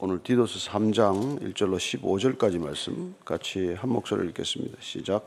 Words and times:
오늘 0.00 0.20
디도스 0.22 0.70
3장 0.70 1.54
1절로 1.54 1.76
15절까지 1.76 2.60
말씀 2.60 3.16
같이 3.24 3.74
한 3.76 3.90
목소리를 3.90 4.28
읽겠습니다. 4.30 4.76
시작. 4.78 5.26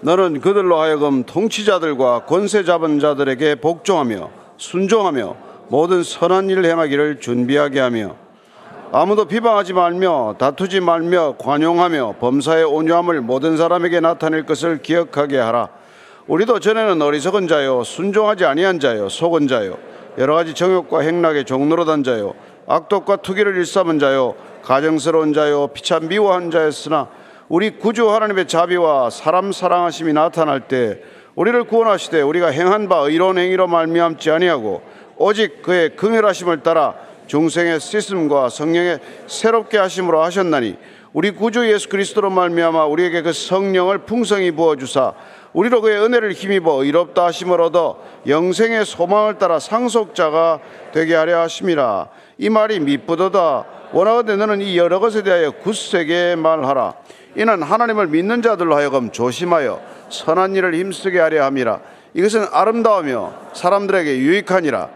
너는 0.00 0.40
그들로 0.40 0.78
하여금 0.78 1.24
통치자들과 1.24 2.24
권세 2.26 2.62
잡은 2.62 3.00
자들에게 3.00 3.56
복종하며 3.56 4.30
순종하며 4.58 5.36
모든 5.70 6.04
선한 6.04 6.50
일을 6.50 6.64
행하기를 6.66 7.18
준비하게 7.18 7.80
하며 7.80 8.14
아무도 8.92 9.24
비방하지 9.24 9.72
말며 9.72 10.36
다투지 10.38 10.78
말며 10.78 11.34
관용하며 11.38 12.18
범사의 12.20 12.62
온유함을 12.62 13.22
모든 13.22 13.56
사람에게 13.56 13.98
나타낼 13.98 14.46
것을 14.46 14.82
기억하게 14.82 15.38
하라. 15.38 15.70
우리도 16.28 16.60
전에는 16.60 17.02
어리석은 17.02 17.48
자요 17.48 17.82
순종하지 17.82 18.44
아니한 18.44 18.78
자요 18.78 19.08
속은 19.08 19.48
자요 19.48 19.78
여러 20.16 20.34
가지 20.34 20.54
정욕과 20.54 21.00
행락에 21.00 21.42
종노릇한 21.42 22.04
자요 22.04 22.34
악독과 22.68 23.16
투기를 23.16 23.56
일삼은 23.56 23.98
자요 23.98 24.34
가정스러운 24.62 25.32
자요 25.32 25.68
피참 25.68 26.08
미워한 26.08 26.50
자였으나 26.50 27.08
우리 27.48 27.70
구주 27.70 28.10
하나님의 28.10 28.48
자비와 28.48 29.10
사람 29.10 29.52
사랑하심이 29.52 30.12
나타날 30.12 30.66
때 30.66 31.00
우리를 31.36 31.64
구원하시되 31.64 32.20
우리가 32.22 32.48
행한 32.48 32.88
바 32.88 32.96
의로운 32.98 33.38
행위로 33.38 33.68
말미암지 33.68 34.30
아니하고 34.30 34.82
오직 35.16 35.62
그의 35.62 35.94
긍휼하심을 35.94 36.62
따라 36.62 36.94
중생의 37.28 37.78
씻음과 37.78 38.48
성령의 38.48 39.00
새롭게 39.26 39.78
하심으로 39.78 40.22
하셨나니 40.22 40.76
우리 41.12 41.30
구주 41.30 41.70
예수 41.72 41.88
그리스도로 41.88 42.30
말미암아 42.30 42.86
우리에게 42.86 43.22
그 43.22 43.32
성령을 43.32 43.98
풍성히 43.98 44.50
부어 44.50 44.76
주사 44.76 45.14
우리로 45.52 45.80
그의 45.80 45.98
은혜를 46.02 46.32
힘입어 46.32 46.84
의롭다 46.84 47.26
하심을 47.26 47.60
얻어 47.60 47.98
영생의 48.26 48.84
소망을 48.84 49.38
따라 49.38 49.58
상속자가 49.58 50.60
되게 50.92 51.14
하려 51.14 51.40
하심이라 51.40 52.08
이 52.38 52.50
말이 52.50 52.80
미쁘도다 52.80 53.64
원하건대 53.92 54.36
너는 54.36 54.60
이 54.60 54.76
여러 54.76 55.00
것에 55.00 55.22
대하여 55.22 55.52
굳세게 55.52 56.36
말하라. 56.36 56.94
이는 57.34 57.62
하나님을 57.62 58.08
믿는 58.08 58.42
자들로 58.42 58.74
하여금 58.76 59.10
조심하여 59.10 59.80
선한 60.10 60.54
일을 60.54 60.74
힘쓰게 60.74 61.18
하려 61.18 61.44
함이라. 61.44 61.80
이것은 62.14 62.46
아름다우며 62.52 63.32
사람들에게 63.52 64.18
유익하니라. 64.18 64.88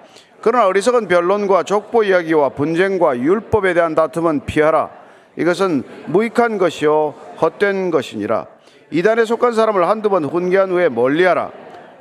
그러나 0.43 0.67
어리석은 0.67 1.09
변론과 1.09 1.65
족보 1.65 2.05
이야기와 2.05 2.51
분쟁과 2.51 3.19
율법에 3.19 3.75
대한 3.75 3.95
다툼은 3.95 4.47
피하라. 4.47 4.91
이것은 5.37 5.85
무익한 6.07 6.59
것이요 6.59 7.15
헛된 7.41 7.91
것이니라. 7.91 8.47
이단에 8.91 9.25
속한 9.25 9.53
사람을 9.53 9.89
한두 9.89 10.11
번 10.11 10.25
훈계한 10.25 10.71
후에 10.71 10.89
멀리하라. 10.89 11.53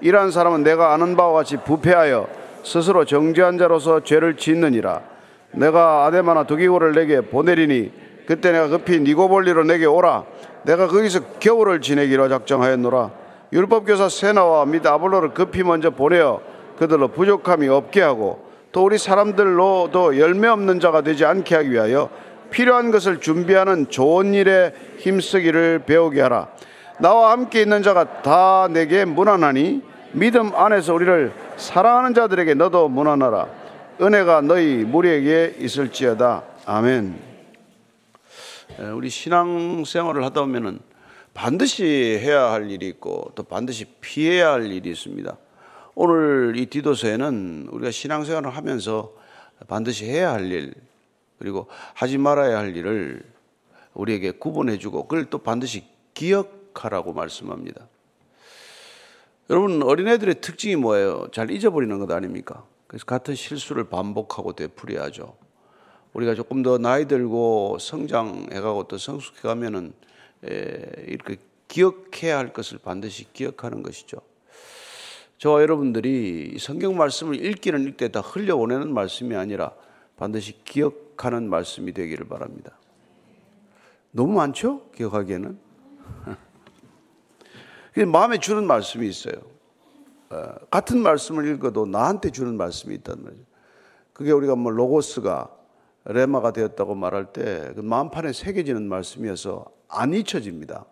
이러한 0.01 0.31
사람은 0.31 0.63
내가 0.63 0.93
아는 0.93 1.15
바와 1.15 1.33
같이 1.33 1.57
부패하여 1.57 2.27
스스로 2.63 3.05
정죄한 3.05 3.57
자로서 3.57 4.01
죄를 4.03 4.37
짓느니라 4.37 5.01
내가 5.51 6.05
아데마나 6.05 6.43
두기고를 6.43 6.93
내게 6.93 7.21
보내리니 7.21 7.91
그때 8.27 8.51
내가 8.51 8.67
급히 8.67 8.99
니고볼리로 8.99 9.63
내게 9.63 9.85
오라. 9.85 10.23
내가 10.63 10.87
거기서 10.87 11.21
겨울을 11.39 11.81
지내기로 11.81 12.29
작정하였노라. 12.29 13.11
율법 13.51 13.85
교사 13.85 14.07
세나와 14.09 14.65
및 14.65 14.85
아볼로를 14.85 15.33
급히 15.33 15.63
먼저 15.63 15.89
보내어 15.89 16.41
그들로 16.77 17.07
부족함이 17.07 17.67
없게 17.67 18.01
하고 18.01 18.47
또 18.71 18.85
우리 18.85 18.97
사람들로도 18.97 20.19
열매 20.19 20.47
없는 20.47 20.79
자가 20.79 21.01
되지 21.01 21.25
않게 21.25 21.55
하기 21.55 21.71
위하여 21.71 22.09
필요한 22.51 22.91
것을 22.91 23.19
준비하는 23.19 23.89
좋은 23.89 24.33
일에 24.33 24.73
힘쓰기를 24.97 25.83
배우게 25.85 26.21
하라. 26.21 26.47
나와 26.99 27.31
함께 27.31 27.61
있는 27.61 27.81
자가 27.81 28.21
다 28.21 28.67
내게 28.69 29.05
무난하니 29.05 29.81
믿음 30.11 30.51
안에서 30.53 30.93
우리를 30.93 31.31
사랑하는 31.57 32.13
자들에게 32.13 32.53
너도 32.55 32.89
무난하라 32.89 33.58
은혜가 34.01 34.39
너희 34.39 34.85
무리에게 34.85 35.57
있을지어다 35.59 36.45
아멘. 36.65 37.19
우리 38.93 39.09
신앙 39.09 39.83
생활을 39.83 40.23
하다 40.23 40.39
보면은 40.39 40.79
반드시 41.33 41.83
해야 41.83 42.49
할 42.51 42.71
일이 42.71 42.87
있고 42.87 43.33
또 43.35 43.43
반드시 43.43 43.83
피해야 43.99 44.53
할 44.53 44.71
일이 44.71 44.89
있습니다. 44.89 45.35
오늘 45.95 46.53
이 46.55 46.67
디도서에는 46.67 47.67
우리가 47.71 47.91
신앙 47.91 48.23
생활을 48.23 48.55
하면서 48.55 49.11
반드시 49.67 50.05
해야 50.05 50.31
할 50.31 50.49
일, 50.49 50.73
그리고 51.37 51.67
하지 51.93 52.17
말아야 52.17 52.57
할 52.57 52.77
일을 52.77 53.21
우리에게 53.95 54.31
구분해주고 54.31 55.09
그걸 55.09 55.25
또 55.25 55.39
반드시 55.39 55.83
기억하라고 56.13 57.11
말씀합니다. 57.11 57.85
여러분 59.49 59.83
어린애들의 59.83 60.35
특징이 60.39 60.77
뭐예요? 60.77 61.27
잘 61.33 61.51
잊어버리는 61.51 61.99
것 61.99 62.09
아닙니까? 62.11 62.63
그래서 62.89 63.05
같은 63.05 63.35
실수를 63.35 63.83
반복하고 63.83 64.53
되풀이하죠. 64.53 65.37
우리가 66.13 66.33
조금 66.33 66.63
더 66.63 66.79
나이 66.79 67.05
들고 67.05 67.77
성장해가고 67.79 68.87
또 68.87 68.97
성숙해가면은 68.97 69.93
이렇게 71.05 71.37
기억해야 71.67 72.39
할 72.39 72.51
것을 72.51 72.79
반드시 72.79 73.31
기억하는 73.31 73.83
것이죠. 73.83 74.17
저와 75.37 75.61
여러분들이 75.61 76.57
성경 76.59 76.97
말씀을 76.97 77.45
읽기는 77.45 77.87
읽되 77.89 78.07
다 78.07 78.21
흘려보내는 78.21 78.91
말씀이 78.91 79.35
아니라 79.35 79.71
반드시 80.17 80.63
기억하는 80.63 81.47
말씀이 81.47 81.93
되기를 81.93 82.27
바랍니다. 82.27 82.75
너무 84.09 84.33
많죠? 84.33 84.89
기억하기에는. 84.95 85.59
마음에 88.07 88.39
주는 88.39 88.65
말씀이 88.65 89.07
있어요. 89.07 89.58
어, 90.29 90.53
같은 90.69 91.01
말씀을 91.01 91.47
읽어도 91.47 91.85
나한테 91.85 92.29
주는 92.31 92.55
말씀이 92.55 92.95
있단 92.95 93.23
말이죠. 93.23 93.43
그게 94.13 94.31
우리가 94.31 94.55
뭐 94.55 94.71
로고스가 94.71 95.55
레마가 96.05 96.51
되었다고 96.51 96.95
말할 96.95 97.33
때 97.33 97.71
그 97.75 97.81
마음판에 97.81 98.33
새겨지는 98.33 98.87
말씀이어서 98.87 99.65
안 99.87 100.13
잊혀집니다. 100.13 100.85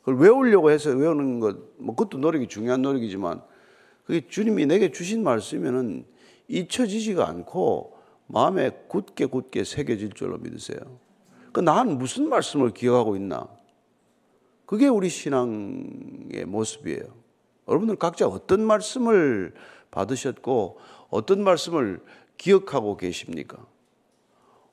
그걸 0.00 0.16
외우려고 0.16 0.70
해서 0.70 0.90
외우는 0.90 1.40
것, 1.40 1.56
뭐 1.76 1.94
그것도 1.94 2.18
노력이 2.18 2.48
중요한 2.48 2.82
노력이지만 2.82 3.42
그게 4.04 4.26
주님이 4.26 4.66
내게 4.66 4.90
주신 4.90 5.22
말씀이면은 5.22 6.06
잊혀지지가 6.48 7.28
않고 7.28 7.98
마음에 8.26 8.70
굳게 8.88 9.26
굳게 9.26 9.64
새겨질 9.64 10.12
줄로 10.12 10.38
믿으세요. 10.38 10.78
그 11.52 11.60
나는 11.60 11.98
무슨 11.98 12.28
말씀을 12.28 12.70
기억하고 12.70 13.16
있나? 13.16 13.48
그게 14.64 14.86
우리 14.88 15.08
신앙의 15.08 16.44
모습이에요. 16.46 17.27
여러분들 17.68 17.96
각자 17.96 18.26
어떤 18.26 18.64
말씀을 18.64 19.52
받으셨고 19.90 20.78
어떤 21.10 21.42
말씀을 21.42 22.00
기억하고 22.36 22.96
계십니까? 22.96 23.58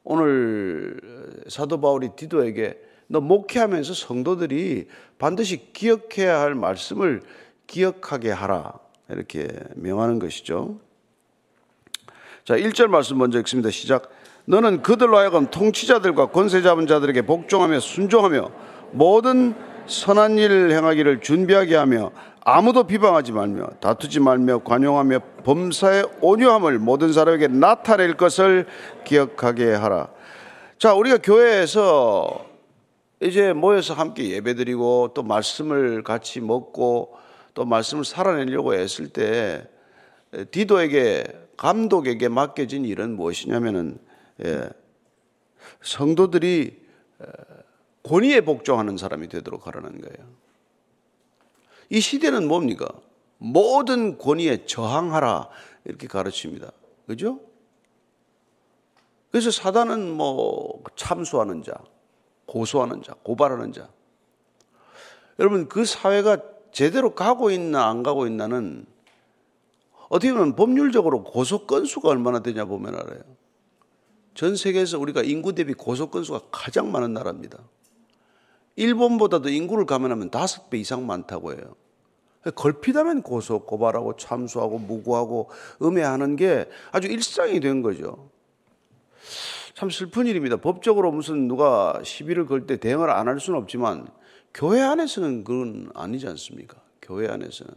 오늘 0.04 1.00
사도 1.48 1.82
바울이 1.82 2.10
디도에게 2.16 2.80
너 3.08 3.20
목회하면서 3.20 3.94
성도들이 3.94 4.88
반드시 5.18 5.74
기억해야 5.74 6.40
할 6.40 6.56
말씀을 6.56 7.22
기억하게 7.68 8.32
하라. 8.32 8.74
이렇게 9.10 9.48
명하는 9.76 10.20
것이죠. 10.20 10.80
자, 12.44 12.56
1절 12.56 12.88
말씀 12.88 13.18
먼저 13.18 13.40
읽습니다. 13.40 13.70
시작. 13.70 14.12
너는 14.46 14.84
그들로 14.84 15.18
하여금 15.18 15.48
통치자들과 15.48 16.28
권세 16.28 16.62
잡은 16.62 16.86
자들에게 16.86 17.24
복종하며 17.24 17.80
순종하며 17.80 18.52
모든 18.92 19.56
선한 19.88 20.38
일을 20.38 20.72
행하기를 20.72 21.22
준비하게 21.22 21.76
하며 21.76 22.12
아무도 22.48 22.84
비방하지 22.84 23.32
말며 23.32 23.66
다투지 23.82 24.20
말며 24.20 24.60
관용하며 24.60 25.20
범사의 25.44 26.08
온유함을 26.22 26.78
모든 26.78 27.12
사람에게 27.12 27.48
나타낼 27.48 28.16
것을 28.16 28.68
기억하게 29.04 29.74
하라. 29.74 30.10
자, 30.78 30.94
우리가 30.94 31.18
교회에서 31.18 32.46
이제 33.20 33.52
모여서 33.52 33.96
함께 33.96 34.30
예배드리고 34.30 35.14
또 35.16 35.24
말씀을 35.24 36.04
같이 36.04 36.40
먹고 36.40 37.18
또 37.56 37.66
말씀을 37.66 38.06
살아내려고 38.06 38.76
했을 38.76 39.10
때 39.10 39.68
디도에게 40.52 41.24
감독에게 41.58 42.28
맡겨진 42.28 42.86
일은 42.86 43.16
무엇이냐면은 43.16 43.98
예, 44.44 44.70
성도들이 45.82 46.80
권위에 48.04 48.42
복종하는 48.42 48.98
사람이 48.98 49.30
되도록 49.30 49.66
하라는 49.66 50.00
거예요. 50.00 50.45
이 51.90 52.00
시대는 52.00 52.48
뭡니까? 52.48 52.88
모든 53.38 54.18
권위에 54.18 54.66
저항하라 54.66 55.50
이렇게 55.86 56.08
가르칩니다. 56.08 56.72
그죠? 57.08 57.40
그래서 59.32 59.52
사단은 59.52 60.12
뭐 60.12 60.82
참수하는 60.96 61.64
자, 61.64 61.74
고소하는 62.46 63.04
자, 63.04 63.14
고발하는 63.24 63.74
자. 63.74 63.90
여러분 65.40 65.68
그 65.68 65.86
사회가 65.86 66.38
제대로 66.72 67.14
가고 67.14 67.52
있나 67.52 67.88
안 67.88 68.04
가고 68.04 68.28
있나는 68.28 68.86
어떻게 70.10 70.32
보면 70.32 70.56
법률적으로 70.56 71.24
고소 71.24 71.66
건수가 71.66 72.10
얼마나 72.10 72.40
되냐 72.40 72.66
보면 72.66 72.96
알아요. 72.96 73.22
전 74.34 74.56
세계에서 74.56 75.00
우리가 75.00 75.24
인구 75.24 75.54
대비 75.54 75.74
고소 75.74 76.10
건수가 76.10 76.42
가장 76.52 76.92
많은 76.92 77.14
나라입니다. 77.14 77.60
일본보다도 78.76 79.50
인구를 79.50 79.86
감안하면 79.86 80.30
다섯 80.32 80.70
배 80.70 80.78
이상 80.78 81.06
많다고 81.06 81.54
해요. 81.54 81.76
걸핏하면 82.56 83.22
고소, 83.24 83.66
고발하고 83.66 84.18
참수하고 84.18 84.78
무고하고 84.78 85.50
음해하는 85.82 86.36
게 86.36 86.70
아주 86.92 87.08
일상이 87.08 87.60
된 87.60 87.82
거죠. 87.82 88.30
참 89.74 89.90
슬픈 89.90 90.28
일입니다. 90.28 90.58
법적으로 90.58 91.12
무슨 91.12 91.48
누가 91.48 92.00
시비를 92.04 92.46
걸 92.46 92.66
때 92.68 92.78
대응을 92.78 93.10
안 93.10 93.28
할 93.28 93.40
수는 93.40 93.60
없지만 93.60 94.08
교회 94.54 94.82
안에서는 94.82 95.44
그건 95.44 95.92
아니지 95.96 96.28
않습니까? 96.28 96.78
교회 97.02 97.28
안에서는. 97.28 97.74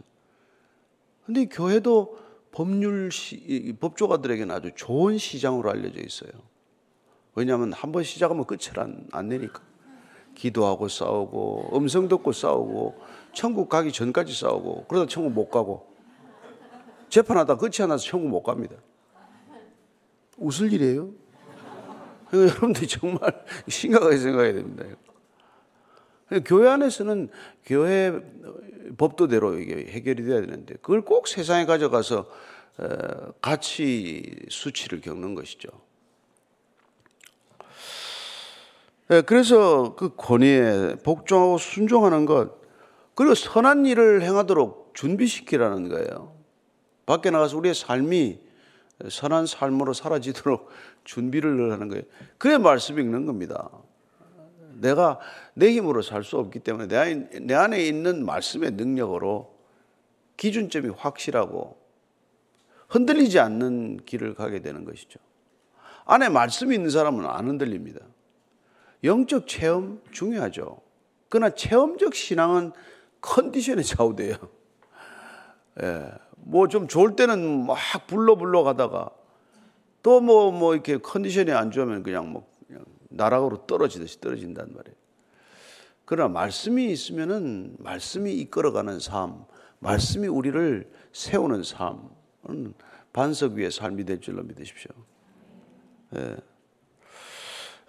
근데 1.25 1.45
교회도 1.45 2.17
법률 2.51 3.11
시, 3.11 3.75
법조가들에게는 3.79 4.53
아주 4.55 4.71
좋은 4.75 5.17
시장으로 5.17 5.69
알려져 5.69 5.99
있어요. 6.01 6.31
왜냐하면 7.35 7.73
한 7.73 7.91
번 7.91 8.03
시작하면 8.03 8.45
끝을 8.45 8.79
안, 8.79 9.07
안 9.11 9.29
내니까. 9.29 9.61
기도하고 10.39 10.87
싸우고 10.87 11.71
음성 11.75 12.07
듣고 12.07 12.31
싸우고 12.31 12.95
천국 13.33 13.67
가기 13.67 13.91
전까지 13.91 14.33
싸우고 14.33 14.85
그러다 14.87 15.07
천국 15.07 15.33
못 15.33 15.49
가고 15.49 15.85
재판하다 17.09 17.57
끝이 17.57 17.73
안 17.81 17.89
나서 17.89 18.05
천국 18.05 18.29
못 18.29 18.43
갑니다. 18.43 18.75
웃을 20.37 20.71
일이에요? 20.71 21.09
여러분들이 22.33 22.87
정말 22.87 23.19
심각하게 23.67 24.17
생각해야 24.17 24.53
됩니다. 24.53 24.85
교회 26.45 26.69
안에서는 26.69 27.29
교회 27.65 28.13
법도대로 28.97 29.59
이게 29.59 29.91
해결이 29.91 30.23
돼야 30.23 30.39
되는데 30.39 30.75
그걸 30.75 31.01
꼭 31.01 31.27
세상에 31.27 31.65
가져가서 31.65 32.27
가치 33.41 34.45
수치를 34.49 35.01
겪는 35.01 35.35
것이죠. 35.35 35.69
그래서 39.25 39.95
그 39.95 40.15
권위에 40.15 40.97
복종하고 41.03 41.57
순종하는 41.57 42.25
것 42.25 42.59
그리고 43.15 43.33
선한 43.35 43.85
일을 43.85 44.21
행하도록 44.21 44.91
준비시키라는 44.93 45.89
거예요. 45.89 46.35
밖에 47.05 47.31
나가서 47.31 47.57
우리의 47.57 47.73
삶이 47.73 48.39
선한 49.09 49.47
삶으로 49.47 49.93
사라지도록 49.93 50.69
준비를 51.05 51.71
하는 51.71 51.87
거예요. 51.89 52.03
그래 52.37 52.57
말씀 52.57 52.99
읽는 52.99 53.25
겁니다. 53.25 53.69
내가 54.75 55.19
내 55.55 55.71
힘으로 55.71 56.01
살 56.01 56.23
수 56.23 56.37
없기 56.37 56.59
때문에 56.59 56.87
내 56.87 57.39
내 57.41 57.53
안에 57.53 57.83
있는 57.85 58.25
말씀의 58.25 58.71
능력으로 58.71 59.57
기준점이 60.37 60.89
확실하고 60.89 61.77
흔들리지 62.87 63.39
않는 63.39 64.05
길을 64.05 64.35
가게 64.35 64.61
되는 64.61 64.85
것이죠. 64.85 65.19
안에 66.05 66.29
말씀이 66.29 66.75
있는 66.75 66.89
사람은 66.89 67.25
안 67.25 67.47
흔들립니다. 67.47 67.99
영적 69.03 69.47
체험 69.47 70.01
중요하죠. 70.11 70.81
그러나 71.29 71.53
체험적 71.53 72.15
신앙은 72.15 72.71
컨디션에 73.21 73.81
좌우돼요. 73.83 74.35
예. 75.81 76.11
뭐 76.35 76.67
좀 76.67 76.87
좋을 76.87 77.15
때는 77.15 77.65
막 77.65 77.77
불러 78.07 78.35
불러 78.35 78.63
가다가 78.63 79.11
또 80.01 80.21
뭐뭐 80.21 80.51
뭐 80.51 80.73
이렇게 80.73 80.97
컨디션이 80.97 81.51
안 81.51 81.71
좋으면 81.71 82.03
그냥 82.03 82.31
뭐 82.31 82.49
그냥 82.67 82.85
나락으로 83.09 83.65
떨어지듯이 83.67 84.19
떨어진단 84.21 84.73
말이에요. 84.73 84.95
그러나 86.05 86.29
말씀이 86.29 86.91
있으면은 86.91 87.75
말씀이 87.77 88.33
이끌어가는 88.33 88.99
삶, 88.99 89.45
말씀이 89.79 90.27
우리를 90.27 90.91
세우는 91.13 91.63
삶은 91.63 92.73
반석 93.13 93.53
위의 93.53 93.69
삶이 93.69 94.05
될 94.05 94.19
줄로 94.19 94.41
믿으십시오. 94.43 94.91
예. 96.15 96.37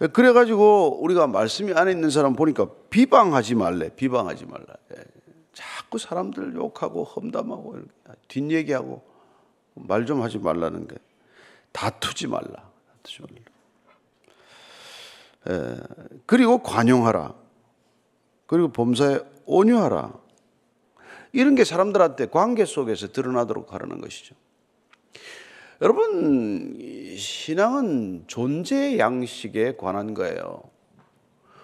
그래가지고 0.09 1.03
우리가 1.03 1.27
말씀이 1.27 1.73
안에 1.75 1.93
있는 1.93 2.11
사람 2.11 2.35
보니까 2.35 2.69
비방하지 2.89 3.55
말래, 3.55 3.91
비방하지 3.95 4.47
말라. 4.47 4.67
예. 4.97 5.05
자꾸 5.53 5.99
사람들 5.99 6.55
욕하고 6.55 7.05
험담하고 7.05 7.81
뒷얘기하고 8.29 9.03
말 9.75 10.07
좀 10.07 10.23
하지 10.23 10.39
말라는 10.39 10.89
게 10.89 10.97
다투지 11.73 12.29
말라. 12.29 12.71
다투지 13.03 13.23
말라. 13.23 13.41
에, 15.49 15.77
그리고 16.27 16.63
관용하라. 16.63 17.35
그리고 18.47 18.69
범사에 18.73 19.21
온유하라. 19.47 20.13
이런 21.33 21.55
게 21.55 21.65
사람들한테 21.65 22.27
관계 22.27 22.65
속에서 22.65 23.09
드러나도록 23.09 23.73
하라는 23.73 24.01
것이죠. 24.01 24.35
여러분, 25.83 26.77
신앙은 27.17 28.25
존재 28.27 28.99
양식에 28.99 29.77
관한 29.77 30.13
거예요. 30.13 30.63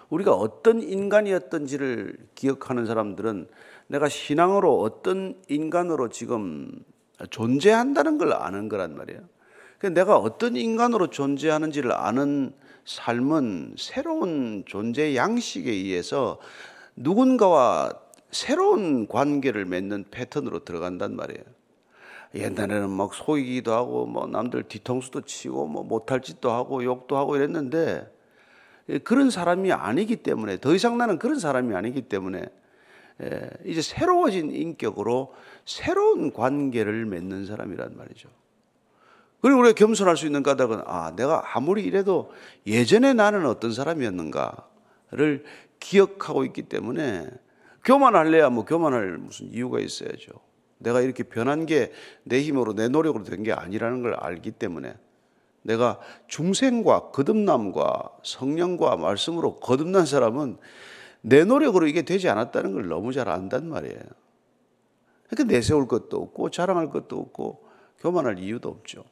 우리가 0.09 0.33
어떤 0.33 0.81
인간이었던지를 0.81 2.17
기억하는 2.33 2.87
사람들은 2.87 3.47
내가 3.85 4.09
신앙으로 4.09 4.79
어떤 4.79 5.39
인간으로 5.49 6.09
지금 6.09 6.71
존재한다는 7.29 8.17
걸 8.17 8.33
아는 8.33 8.69
거란 8.69 8.97
말이에요. 8.97 9.21
내가 9.93 10.17
어떤 10.17 10.55
인간으로 10.55 11.11
존재하는지를 11.11 11.91
아는 11.91 12.53
삶은 12.85 13.75
새로운 13.77 14.63
존재 14.65 15.15
양식에 15.15 15.69
의해서 15.69 16.39
누군가와 16.95 17.93
새로운 18.31 19.07
관계를 19.07 19.65
맺는 19.65 20.05
패턴으로 20.09 20.65
들어간단 20.65 21.15
말이에요. 21.15 21.56
옛날에는 22.37 22.89
막 22.89 23.13
속이기도 23.13 23.73
하고 23.73 24.05
뭐 24.05 24.27
남들 24.27 24.63
뒤통수도 24.63 25.21
치고 25.21 25.67
뭐 25.67 25.83
못할 25.83 26.21
짓도 26.21 26.51
하고 26.51 26.83
욕도 26.83 27.17
하고 27.17 27.35
이랬는데 27.35 28.11
그런 29.03 29.29
사람이 29.29 29.71
아니기 29.71 30.17
때문에 30.17 30.59
더 30.59 30.73
이상 30.73 30.97
나는 30.97 31.19
그런 31.19 31.39
사람이 31.39 31.75
아니기 31.75 32.03
때문에 32.03 32.45
예, 33.23 33.49
이제 33.65 33.81
새로워진 33.81 34.51
인격으로 34.51 35.33
새로운 35.65 36.31
관계를 36.31 37.05
맺는 37.05 37.47
사람이란 37.47 37.97
말이죠. 37.97 38.29
그리고 39.41 39.59
우리가 39.59 39.73
겸손할 39.75 40.17
수 40.17 40.25
있는 40.25 40.43
까닭은 40.43 40.81
아, 40.85 41.15
내가 41.15 41.43
아무리 41.55 41.83
이래도 41.83 42.31
예전에 42.65 43.13
나는 43.13 43.45
어떤 43.45 43.71
사람이었는가를 43.71 45.43
기억하고 45.79 46.43
있기 46.45 46.63
때문에 46.63 47.27
교만할래야 47.83 48.49
뭐 48.49 48.65
교만할 48.65 49.17
무슨 49.17 49.47
이유가 49.47 49.79
있어야죠. 49.79 50.46
내가 50.79 51.01
이렇게 51.01 51.23
변한 51.23 51.65
게 51.65 51.91
내 52.23 52.41
힘으로 52.41 52.73
내 52.73 52.87
노력으로 52.87 53.23
된 53.23 53.43
게 53.43 53.51
아니라는 53.53 54.01
걸 54.01 54.13
알기 54.15 54.51
때문에 54.51 54.95
내가 55.63 55.99
중생과 56.27 57.11
거듭남과 57.11 58.17
성령과 58.23 58.95
말씀으로 58.97 59.59
거듭난 59.59 60.05
사람은 60.05 60.57
내 61.21 61.43
노력으로 61.43 61.87
이게 61.87 62.03
되지 62.03 62.29
않았다는 62.29 62.73
걸 62.73 62.87
너무 62.87 63.11
잘 63.11 63.27
안단 63.27 63.67
말이에요. 63.67 63.99
그러니까 65.29 65.53
내세울 65.53 65.87
것도 65.87 66.21
없고 66.21 66.51
자랑할 66.51 66.89
것도 66.89 67.19
없고 67.19 67.65
교만할 67.99 68.39
이유도 68.39 68.69
없죠. 68.69 69.03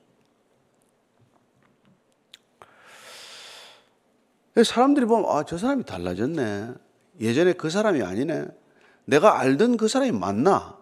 사람들이 4.64 5.06
보면 5.06 5.30
아, 5.30 5.44
저 5.44 5.58
사람이 5.58 5.84
달라졌네. 5.84 6.74
예전에 7.20 7.54
그 7.54 7.70
사람이 7.70 8.02
아니네. 8.02 8.46
내가 9.06 9.40
알던 9.40 9.76
그 9.78 9.90
사람이 9.90 10.12
맞나? 10.14 10.78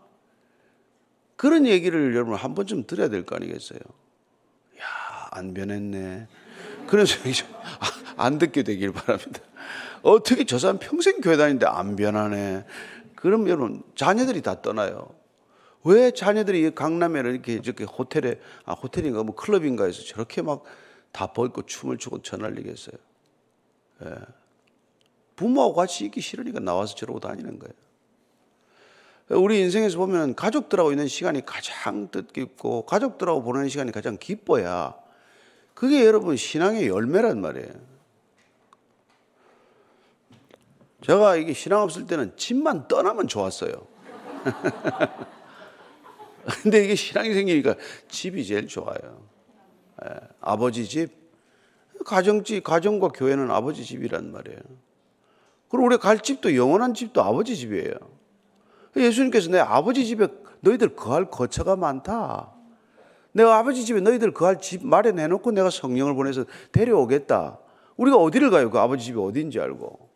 그런 1.43 1.67
얘기를 1.67 2.15
여러분 2.15 2.35
한 2.35 2.55
번쯤 2.55 2.85
들어야 2.88 3.09
될 3.09 3.25
거 3.25 3.35
아니겠어요? 3.35 3.79
야, 4.79 5.27
안 5.31 5.53
변했네. 5.53 6.27
그런 6.88 7.05
소리 7.05 7.33
좀안 7.33 8.38
듣게 8.38 8.63
되길 8.63 8.93
바랍니다. 8.93 9.41
어떻게 10.03 10.45
저 10.45 10.57
사람 10.57 10.79
평생 10.79 11.19
교회 11.19 11.35
다니는데 11.35 11.65
안 11.65 11.97
변하네. 11.97 12.65
그럼 13.15 13.50
여러분, 13.50 13.83
자녀들이 13.95 14.41
다 14.41 14.62
떠나요. 14.62 15.13
왜 15.83 16.12
자녀들이 16.12 16.73
강남에 16.75 17.19
이렇게 17.19 17.62
저렇게 17.62 17.83
호텔에, 17.83 18.39
아, 18.63 18.73
호텔인가 18.73 19.23
뭐 19.23 19.35
클럽인가 19.35 19.85
해서 19.85 20.01
저렇게 20.03 20.41
막 20.41 20.63
다 21.13 21.27
벗고 21.27 21.62
춤을 21.65 22.00
추고 22.00 22.21
전날리겠어요. 22.23 22.95
예. 24.05 24.15
부모하고 25.35 25.75
같이 25.75 26.05
있기 26.05 26.21
싫으니까 26.21 26.59
나와서 26.59 26.95
저러고 26.95 27.19
다니는 27.19 27.59
거예요. 27.59 27.73
우리 29.30 29.60
인생에서 29.60 29.98
보면 29.98 30.36
가족들하고 30.36 30.92
있는 30.92 31.08
시간이 31.08 31.46
가장 31.46 32.10
뜻깊고 32.10 32.86
가족들하고 32.86 33.42
보내는 33.42 33.70
시간이 33.70 33.92
가장 33.92 34.18
기뻐야 34.18 34.96
그게 35.74 36.06
여러분 36.06 36.38
신앙의 36.38 36.88
열매란 36.88 37.42
말이에요. 37.42 37.94
제가 41.01 41.36
이게 41.36 41.53
신앙 41.53 41.82
없을 41.82 42.06
때는 42.06 42.34
집만 42.38 42.88
떠나면 42.88 43.27
좋았어요. 43.27 43.74
근데 46.62 46.84
이게 46.84 46.96
신앙이 46.96 47.34
생기니까 47.34 47.75
집이 48.08 48.46
제일 48.46 48.68
좋아요. 48.68 49.25
예, 50.06 50.10
아버지 50.39 50.88
집, 50.88 51.12
가정집, 52.06 52.63
가정과 52.63 53.10
교회는 53.10 53.51
아버지 53.51 53.84
집이란 53.84 54.32
말이에요. 54.32 54.60
그리고 55.70 55.86
우리 55.86 55.98
갈 55.98 56.20
집도 56.20 56.56
영원한 56.56 56.94
집도 56.94 57.22
아버지 57.22 57.58
집이에요. 57.58 57.94
예수님께서 58.95 59.50
내 59.50 59.59
아버지 59.59 60.05
집에 60.05 60.27
너희들 60.62 60.95
거할 60.95 61.25
거처가 61.25 61.75
많다. 61.75 62.51
내가 63.31 63.57
아버지 63.57 63.83
집에 63.83 64.00
너희들 64.00 64.33
거할 64.33 64.59
집 64.62 64.85
마련해 64.85 65.27
놓고 65.27 65.51
내가 65.51 65.69
성령을 65.69 66.13
보내서 66.13 66.45
데려오겠다. 66.71 67.59
우리가 67.97 68.17
어디를 68.17 68.50
가요? 68.50 68.69
그 68.69 68.79
아버지 68.79 69.05
집이 69.05 69.19
어딘지 69.19 69.59
알고. 69.59 70.09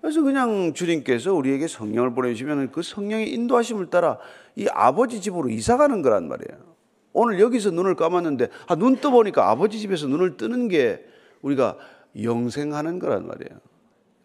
그래서 0.00 0.22
그냥 0.22 0.72
주님께서 0.72 1.34
우리에게 1.34 1.66
성령을 1.66 2.14
보내주시면 2.14 2.70
그 2.70 2.82
성령의 2.82 3.32
인도하심을 3.32 3.90
따라 3.90 4.18
이 4.54 4.66
아버지 4.72 5.20
집으로 5.20 5.48
이사 5.50 5.76
가는 5.76 6.00
거란 6.02 6.28
말이에요. 6.28 6.76
오늘 7.12 7.40
여기서 7.40 7.70
눈을 7.70 7.94
감았는데 7.96 8.48
아, 8.66 8.76
눈 8.76 8.96
떠보니까 8.96 9.50
아버지 9.50 9.78
집에서 9.78 10.06
눈을 10.06 10.36
뜨는 10.36 10.68
게 10.68 11.04
우리가 11.42 11.76
영생하는 12.22 12.98
거란 12.98 13.26
말이에요. 13.26 13.58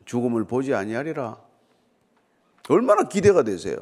죽음을 0.05 0.43
보지 0.43 0.73
아니하리라. 0.73 1.37
얼마나 2.69 3.03
기대가 3.03 3.43
되세요? 3.43 3.77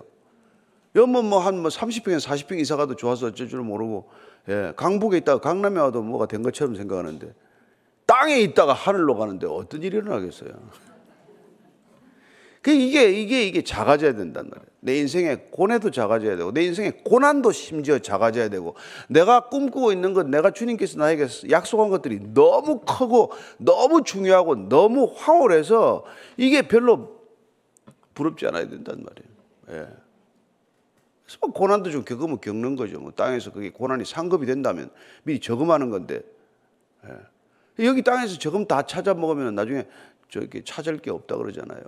여뭐 0.96 1.22
뭐한 1.22 1.60
뭐 1.60 1.70
30평에 1.70 2.20
40평 2.20 2.60
이사 2.60 2.76
가도 2.76 2.96
좋아서 2.96 3.28
어쩔 3.28 3.48
줄 3.48 3.62
모르고 3.62 4.10
예, 4.50 4.74
강북에 4.76 5.18
있다가 5.18 5.40
강남에 5.40 5.80
와도 5.80 6.02
뭐가 6.02 6.26
된 6.26 6.42
것처럼 6.42 6.76
생각하는데 6.76 7.34
땅에 8.06 8.40
있다가 8.40 8.74
하늘로 8.74 9.16
가는데 9.16 9.46
어떤 9.48 9.84
일이 9.84 9.98
일어나겠어요? 9.98 10.50
그 12.62 12.72
이게 12.72 13.10
이게 13.12 13.44
이게 13.44 13.64
작아져야 13.64 14.16
된단 14.16 14.50
말이에요. 14.50 14.68
내 14.82 14.98
인생의 14.98 15.52
고뇌도 15.52 15.92
작아져야 15.92 16.36
되고 16.36 16.52
내 16.52 16.64
인생의 16.64 17.04
고난도 17.04 17.52
심지어 17.52 18.00
작아져야 18.00 18.50
되고 18.50 18.76
내가 19.08 19.48
꿈꾸고 19.48 19.92
있는 19.92 20.14
것 20.14 20.28
내가 20.28 20.52
주님께서 20.52 20.98
나에게 20.98 21.28
약속한 21.52 21.90
것들이 21.90 22.20
너무 22.34 22.80
크고 22.80 23.32
너무 23.58 24.04
중요하고 24.04 24.68
너무 24.68 25.14
황홀해서 25.16 26.04
이게 26.38 26.64
별로 26.64 27.19
부럽지 28.20 28.46
않아야 28.48 28.68
된단 28.68 29.02
말이에요. 29.02 29.30
예. 29.70 29.96
그래서 31.24 31.38
뭐 31.40 31.54
고난도 31.54 31.90
좀 31.92 32.04
겪으면 32.04 32.42
겪는 32.42 32.76
거죠. 32.76 33.00
뭐 33.00 33.12
땅에서 33.12 33.52
그게 33.54 33.70
고난이 33.72 34.04
상급이 34.04 34.46
된다면 34.46 34.90
미리 35.24 35.40
저금하는 35.40 35.90
건데 35.90 36.22
예. 37.06 37.86
여기 37.86 38.02
땅에서 38.02 38.38
저금 38.38 38.66
다 38.66 38.82
찾아 38.82 39.14
먹으면 39.14 39.56
나중에 39.56 39.88
저기 40.28 40.64
찾을 40.66 40.98
게 40.98 41.12
없다 41.12 41.38
그러잖아요. 41.38 41.82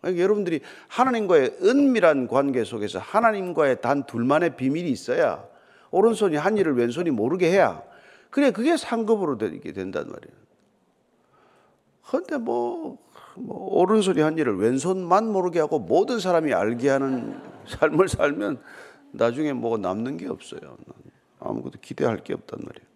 그러니까 0.00 0.22
여러분들이 0.22 0.60
하나님과의 0.88 1.58
은밀한 1.62 2.26
관계 2.26 2.64
속에서 2.64 2.98
하나님과의 2.98 3.80
단 3.80 4.04
둘만의 4.06 4.56
비밀이 4.56 4.90
있어야 4.90 5.46
오른손이 5.92 6.36
한 6.36 6.58
일을 6.58 6.76
왼손이 6.76 7.10
모르게 7.10 7.50
해야 7.50 7.82
그래 8.30 8.50
그게 8.50 8.76
상급으로 8.76 9.38
되게 9.38 9.72
된단 9.72 10.06
말이에요. 10.10 10.46
근데 12.10 12.38
뭐, 12.38 12.98
뭐 13.36 13.80
오른손이 13.80 14.20
한 14.20 14.38
일을 14.38 14.56
왼손만 14.58 15.30
모르게 15.30 15.60
하고 15.60 15.78
모든 15.78 16.18
사람이 16.18 16.52
알게 16.52 16.88
하는 16.88 17.40
삶을 17.66 18.08
살면 18.08 18.58
나중에 19.12 19.52
뭐가 19.52 19.78
남는 19.78 20.16
게 20.16 20.28
없어요. 20.28 20.60
아무것도 21.40 21.78
기대할 21.80 22.18
게 22.18 22.34
없단 22.34 22.60
말이에요. 22.62 22.86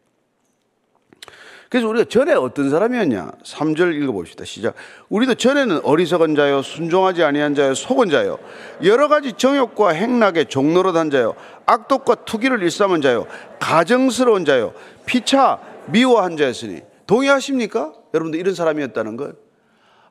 그래서 1.71 1.87
우리가 1.89 2.09
전에 2.09 2.35
어떤 2.35 2.69
사람이었냐? 2.69 3.31
3절 3.45 3.95
읽어봅시다. 3.95 4.45
시작. 4.45 4.75
우리도 5.09 5.35
전에는 5.35 5.83
어리석은 5.85 6.35
자요, 6.35 6.63
순종하지 6.63 7.23
아니한 7.23 7.55
자요, 7.55 7.75
속은 7.75 8.11
자요, 8.11 8.41
여러 8.83 9.07
가지 9.07 9.35
정욕과 9.35 9.91
행락에 9.91 10.45
종노릇한 10.47 11.11
자요, 11.11 11.37
악독과 11.67 12.25
투기를 12.25 12.61
일삼은 12.65 13.03
자요, 13.03 13.29
가정스러운 13.61 14.45
자요, 14.45 14.75
피차 15.07 15.61
미워한 15.87 16.37
자였으니 16.37 16.81
동의하십니까? 17.07 17.93
여러분들 18.15 18.41
이런 18.41 18.53
사람이었다는 18.53 19.17
걸? 19.17 19.37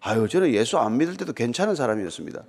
아유, 0.01 0.27
저는 0.27 0.53
예수 0.53 0.77
안 0.77 0.97
믿을 0.97 1.17
때도 1.17 1.33
괜찮은 1.33 1.75
사람이었습니다. 1.75 2.43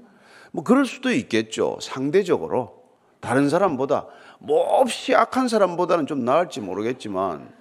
뭐 0.52 0.64
그럴 0.64 0.86
수도 0.86 1.10
있겠죠. 1.12 1.78
상대적으로 1.80 2.80
다른 3.20 3.48
사람보다 3.48 4.06
몹시 4.38 5.14
악한 5.14 5.48
사람보다는 5.48 6.06
좀 6.06 6.24
나을지 6.24 6.60
모르겠지만 6.60 7.52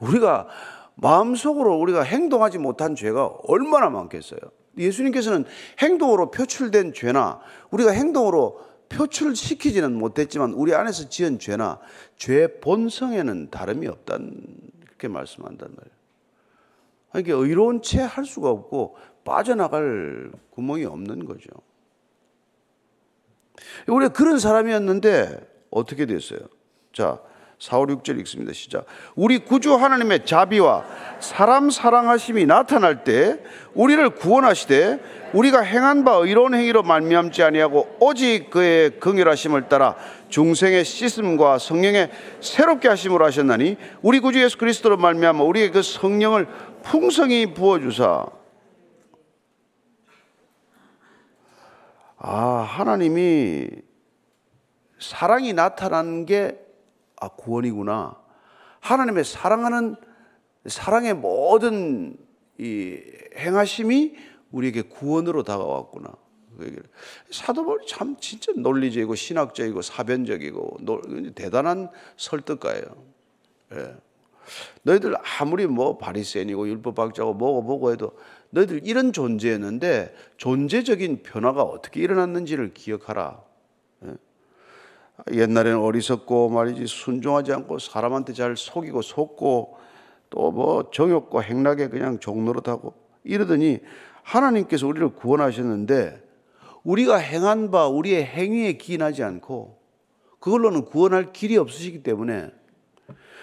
우리가 0.00 0.46
마음속으로 0.94 1.76
우리가 1.78 2.02
행동하지 2.02 2.58
못한 2.58 2.94
죄가 2.94 3.26
얼마나 3.44 3.90
많겠어요. 3.90 4.40
예수님께서는 4.76 5.44
행동으로 5.80 6.30
표출된 6.30 6.92
죄나 6.92 7.40
우리가 7.70 7.90
행동으로 7.90 8.60
표출시키지는 8.88 9.92
못했지만 9.94 10.52
우리 10.52 10.74
안에서 10.74 11.08
지은 11.08 11.38
죄나 11.38 11.78
죄 12.16 12.46
본성에는 12.60 13.50
다름이 13.50 13.86
없다는 13.86 14.46
그렇게 14.86 15.08
말씀한단 15.08 15.68
말이에요. 15.68 15.98
그러니까 17.12 17.34
의로운 17.34 17.82
채 17.82 18.02
할 18.02 18.24
수가 18.24 18.50
없고 18.50 18.96
빠져나갈 19.28 20.30
구멍이 20.50 20.86
없는 20.86 21.26
거죠. 21.26 21.50
우리가 23.86 24.12
그런 24.14 24.38
사람이었는데 24.38 25.46
어떻게 25.70 26.06
됐어요? 26.06 26.40
자, 26.94 27.20
4, 27.58 27.78
5, 27.78 27.86
6절 27.86 28.18
읽습니다. 28.20 28.54
시작. 28.54 28.86
우리 29.14 29.38
구주 29.38 29.74
하나님의 29.74 30.24
자비와 30.24 30.84
사람 31.20 31.68
사랑하심이 31.68 32.46
나타날 32.46 33.04
때 33.04 33.40
우리를 33.74 34.08
구원하시되 34.10 35.30
우리가 35.34 35.60
행한 35.60 36.04
바 36.04 36.12
의로운 36.14 36.54
행위로 36.54 36.82
말미암지 36.82 37.42
아니하고 37.42 37.96
오직 38.00 38.48
그의 38.48 38.98
긍휼하심을 38.98 39.68
따라 39.68 39.96
중생의 40.30 40.86
씻음과 40.86 41.58
성령의 41.58 42.10
새롭게 42.40 42.88
하심으로 42.88 43.26
하셨나니 43.26 43.76
우리 44.00 44.20
구주 44.20 44.42
예수 44.42 44.56
그리스도로 44.56 44.96
말미암아 44.96 45.42
우리의 45.44 45.72
그 45.72 45.82
성령을 45.82 46.46
풍성히 46.82 47.52
부어 47.52 47.80
주사 47.80 48.37
아, 52.18 52.36
하나님이 52.68 53.68
사랑이 54.98 55.52
나타난 55.52 56.26
게 56.26 56.58
아, 57.20 57.28
구원이구나. 57.28 58.16
하나님의 58.80 59.24
사랑하는 59.24 59.96
사랑의 60.66 61.14
모든 61.14 62.16
이 62.58 63.00
행하심이 63.36 64.16
우리에게 64.50 64.82
구원으로 64.82 65.44
다가왔구나. 65.44 66.12
그 66.56 66.82
사도 67.30 67.64
바울이 67.64 67.86
참 67.86 68.16
진짜 68.18 68.52
논리적이고 68.56 69.14
신학적이고 69.14 69.80
사변적이고 69.82 70.78
대단한 71.36 71.88
설득가예요. 72.16 72.82
예. 73.74 73.96
너희들 74.82 75.14
아무리 75.40 75.66
뭐 75.66 75.98
바리새인이고 75.98 76.68
율법학자고 76.68 77.34
뭐고 77.34 77.62
뭐고 77.62 77.92
해도 77.92 78.12
너희들 78.50 78.80
이런 78.84 79.12
존재였는데 79.12 80.14
존재적인 80.36 81.22
변화가 81.22 81.62
어떻게 81.62 82.00
일어났는지를 82.00 82.72
기억하라. 82.74 83.42
예. 84.04 84.14
옛날에는 85.32 85.78
어리석고 85.78 86.48
말이지 86.50 86.86
순종하지 86.86 87.52
않고 87.52 87.78
사람한테 87.78 88.32
잘 88.32 88.56
속이고 88.56 89.02
속고 89.02 89.78
또 90.30 90.50
뭐 90.50 90.90
정욕과 90.90 91.40
행락에 91.40 91.88
그냥 91.88 92.18
종노릇하고 92.18 92.94
이러더니 93.24 93.80
하나님께서 94.22 94.86
우리를 94.86 95.08
구원하셨는데 95.14 96.22
우리가 96.84 97.16
행한 97.16 97.70
바 97.70 97.88
우리의 97.88 98.24
행위에 98.24 98.74
기인하지 98.74 99.22
않고 99.22 99.78
그걸로는 100.38 100.84
구원할 100.84 101.32
길이 101.32 101.56
없으시기 101.56 102.02
때문에 102.02 102.50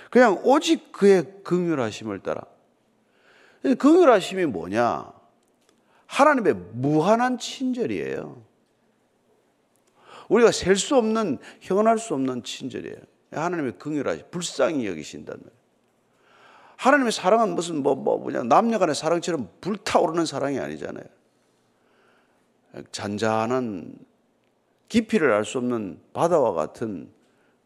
그냥 0.10 0.40
오직 0.44 0.92
그의 0.92 1.26
긍휼하심을 1.44 2.20
따라 2.20 2.44
긍휼하심이 3.74 4.46
뭐냐? 4.46 5.12
하나님의 6.06 6.54
무한한 6.74 7.40
친절이에요. 7.40 8.44
우리가 10.30 10.52
셀 10.52 10.76
수 10.76 10.96
없는 10.96 11.40
형언할 11.62 11.98
수 11.98 12.14
없는 12.14 12.44
친절이에요. 12.44 12.98
하나님의 13.32 13.80
긍휼하심, 13.80 14.26
불쌍히 14.30 14.86
여기신다는 14.88 15.42
거예요. 15.42 15.56
하나님의 16.78 17.12
사랑은 17.12 17.56
무슨 17.56 17.82
뭐, 17.82 17.96
뭐, 17.96 18.22
그냥 18.24 18.48
남녀간의 18.48 18.96
사랑처럼 18.96 19.50
불타오르는 19.62 20.26
사랑이 20.26 20.60
아니잖아요. 20.60 21.06
잔잔한 22.92 23.98
깊이를 24.90 25.32
알 25.32 25.46
수 25.46 25.58
없는 25.58 26.00
바다와 26.14 26.54
같은 26.54 27.10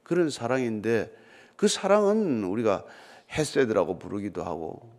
그런 0.04 0.30
사랑인데 0.30 1.14
그 1.56 1.68
사랑은 1.68 2.44
우리가 2.44 2.86
헤세드라고 3.32 4.00
부르기도 4.00 4.44
하고 4.44 4.99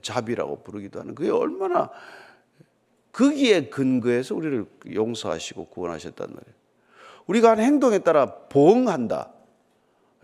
자비라고 0.00 0.62
부르기도 0.62 1.00
하는 1.00 1.14
그게 1.14 1.30
얼마나 1.30 1.90
거기에 3.12 3.68
근거해서 3.68 4.34
우리를 4.34 4.64
용서하시고 4.94 5.66
구원하셨단 5.66 6.28
말이에요. 6.28 6.54
우리가 7.26 7.50
한 7.50 7.60
행동에 7.60 7.98
따라 7.98 8.26
보응한다. 8.48 9.32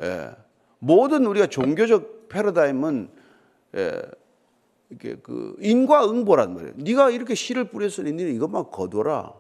예. 0.02 0.30
모든 0.78 1.26
우리가 1.26 1.46
종교적 1.46 2.28
패러다임은 2.28 3.10
예. 3.76 4.02
이게 4.90 5.16
그 5.16 5.54
인과응보란 5.60 6.54
말이에요. 6.54 6.74
네가 6.76 7.10
이렇게 7.10 7.34
씨를 7.34 7.64
뿌렸으니 7.64 8.12
너는 8.12 8.34
이것만 8.34 8.70
거둬라. 8.70 9.34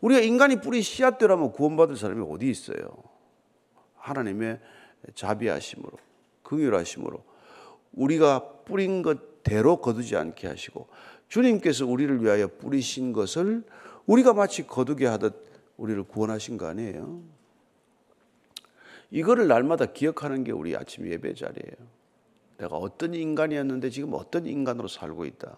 우리가 0.00 0.20
인간이 0.20 0.60
뿌린 0.60 0.82
씨앗대라면 0.82 1.50
구원받을 1.52 1.96
사람이 1.96 2.24
어디 2.30 2.48
있어요? 2.48 2.88
하나님의 3.96 4.60
자비하심으로, 5.14 5.90
긍휼하심으로 6.44 7.24
우리가 7.92 8.62
뿌린 8.64 9.02
것대로 9.02 9.78
거두지 9.78 10.16
않게 10.16 10.46
하시고 10.46 10.88
주님께서 11.28 11.86
우리를 11.86 12.22
위하여 12.22 12.48
뿌리신 12.48 13.12
것을 13.12 13.62
우리가 14.06 14.32
마치 14.32 14.66
거두게 14.66 15.06
하듯 15.06 15.46
우리를 15.76 16.02
구원하신 16.04 16.56
거 16.56 16.66
아니에요? 16.66 17.20
이거를 19.10 19.48
날마다 19.48 19.86
기억하는 19.86 20.44
게 20.44 20.52
우리 20.52 20.76
아침 20.76 21.10
예배 21.10 21.34
자리예요. 21.34 21.88
내가 22.58 22.76
어떤 22.76 23.14
인간이었는데 23.14 23.90
지금 23.90 24.12
어떤 24.14 24.46
인간으로 24.46 24.88
살고 24.88 25.24
있다. 25.24 25.56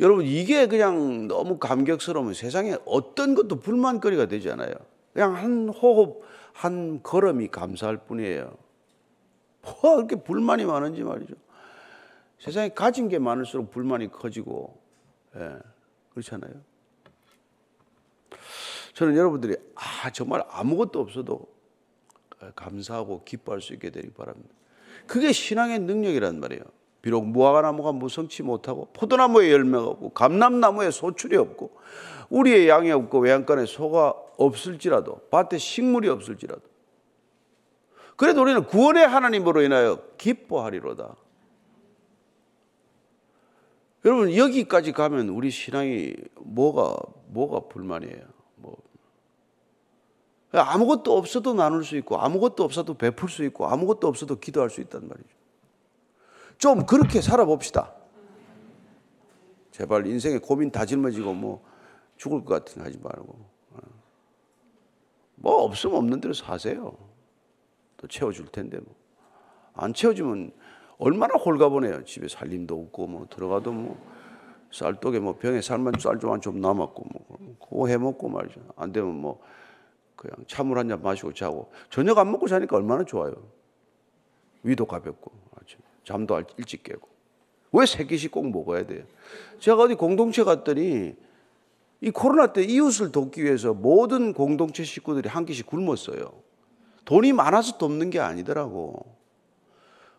여러분 0.00 0.24
이게 0.24 0.66
그냥 0.66 1.28
너무 1.28 1.58
감격스러우면 1.58 2.34
세상에 2.34 2.76
어떤 2.86 3.34
것도 3.34 3.60
불만거리가 3.60 4.26
되잖아요. 4.26 4.72
그냥 5.12 5.36
한 5.36 5.68
호흡, 5.68 6.22
한 6.52 7.02
걸음이 7.02 7.48
감사할 7.48 7.98
뿐이에요. 7.98 8.56
뭐가 9.62 9.96
그렇게 9.96 10.16
불만이 10.16 10.64
많은지 10.64 11.02
말이죠. 11.02 11.34
세상에 12.38 12.70
가진 12.70 13.08
게 13.08 13.18
많을수록 13.18 13.70
불만이 13.70 14.10
커지고, 14.10 14.80
예, 15.36 15.58
그렇잖아요. 16.10 16.52
저는 18.94 19.16
여러분들이 19.16 19.56
아 19.74 20.10
정말 20.10 20.44
아무것도 20.48 21.00
없어도 21.00 21.46
감사하고 22.54 23.24
기뻐할 23.24 23.60
수 23.60 23.72
있게 23.74 23.90
되길 23.90 24.12
바랍니다. 24.12 24.54
그게 25.06 25.32
신앙의 25.32 25.80
능력이란 25.80 26.40
말이에요. 26.40 26.62
비록 27.02 27.26
무화과 27.26 27.62
나무가 27.62 27.92
무성치 27.92 28.42
못하고 28.42 28.88
포도나무에 28.92 29.50
열매가 29.50 29.84
없고 29.84 30.10
감람나무에 30.10 30.90
소출이 30.90 31.36
없고 31.36 31.78
우리의 32.28 32.68
양이 32.68 32.90
없고 32.90 33.20
외양간에 33.20 33.66
소가 33.66 34.14
없을지라도 34.36 35.28
밭에 35.30 35.58
식물이 35.58 36.08
없을지라도 36.08 36.62
그래도 38.20 38.42
우리는 38.42 38.66
구원의 38.66 39.08
하나님으로 39.08 39.62
인하여 39.62 40.02
기뻐하리로다. 40.18 41.16
여러분 44.04 44.36
여기까지 44.36 44.92
가면 44.92 45.30
우리 45.30 45.50
신앙이 45.50 46.16
뭐가 46.36 46.98
뭐가 47.28 47.68
불만이에요. 47.68 48.26
뭐 48.56 48.76
아무것도 50.52 51.16
없어도 51.16 51.54
나눌 51.54 51.82
수 51.82 51.96
있고 51.96 52.18
아무것도 52.18 52.62
없어도 52.62 52.92
베풀 52.92 53.30
수 53.30 53.42
있고 53.44 53.66
아무것도 53.66 54.06
없어도 54.06 54.38
기도할 54.38 54.68
수 54.68 54.82
있단 54.82 55.08
말이죠. 55.08 55.34
좀 56.58 56.84
그렇게 56.84 57.22
살아봅시다. 57.22 57.94
제발 59.70 60.06
인생에 60.06 60.36
고민 60.40 60.70
다 60.70 60.84
짊어지고 60.84 61.32
뭐 61.32 61.64
죽을 62.18 62.44
것 62.44 62.66
같은 62.66 62.82
하지 62.82 62.98
말고 62.98 63.46
뭐 65.36 65.62
없으면 65.62 65.96
없는 65.96 66.20
대로 66.20 66.34
사세요. 66.34 67.09
또 68.00 68.08
채워줄 68.08 68.46
텐데 68.46 68.78
뭐. 68.78 68.94
안 69.74 69.92
채워주면 69.92 70.52
얼마나 70.98 71.34
홀가분해요. 71.34 72.04
집에 72.04 72.28
살림도 72.28 72.78
없고 72.80 73.06
뭐 73.06 73.26
들어가도 73.30 73.72
뭐 73.72 73.98
쌀떡에 74.72 75.18
뭐 75.20 75.36
병에 75.36 75.60
살만 75.60 75.94
쌀조만 75.98 76.40
좀 76.40 76.60
남았고 76.60 77.04
뭐 77.12 77.56
그거 77.60 77.86
해 77.88 77.96
먹고 77.98 78.28
말이죠. 78.28 78.60
안 78.76 78.92
되면 78.92 79.14
뭐 79.14 79.40
그냥 80.16 80.36
차물 80.46 80.78
한 80.78 80.88
잔 80.88 81.02
마시고 81.02 81.32
자고 81.34 81.70
저녁 81.90 82.18
안 82.18 82.30
먹고 82.30 82.48
자니까 82.48 82.76
얼마나 82.76 83.04
좋아요. 83.04 83.34
위도 84.62 84.86
가볍고 84.86 85.30
아침 85.60 85.78
잠도 86.04 86.40
일찍 86.56 86.82
깨고 86.82 87.08
왜 87.72 87.86
세 87.86 88.04
끼씩 88.04 88.30
꼭 88.32 88.50
먹어야 88.50 88.86
돼요? 88.86 89.04
제가 89.58 89.82
어디 89.82 89.94
공동체 89.94 90.42
갔더니 90.44 91.14
이 92.02 92.10
코로나 92.10 92.52
때 92.52 92.62
이웃을 92.62 93.12
돕기 93.12 93.44
위해서 93.44 93.74
모든 93.74 94.32
공동체 94.32 94.84
식구들이 94.84 95.28
한 95.28 95.44
끼씩 95.44 95.66
굶었어요. 95.66 96.32
돈이 97.10 97.32
많아서 97.32 97.76
돕는 97.76 98.10
게 98.10 98.20
아니더라고. 98.20 99.16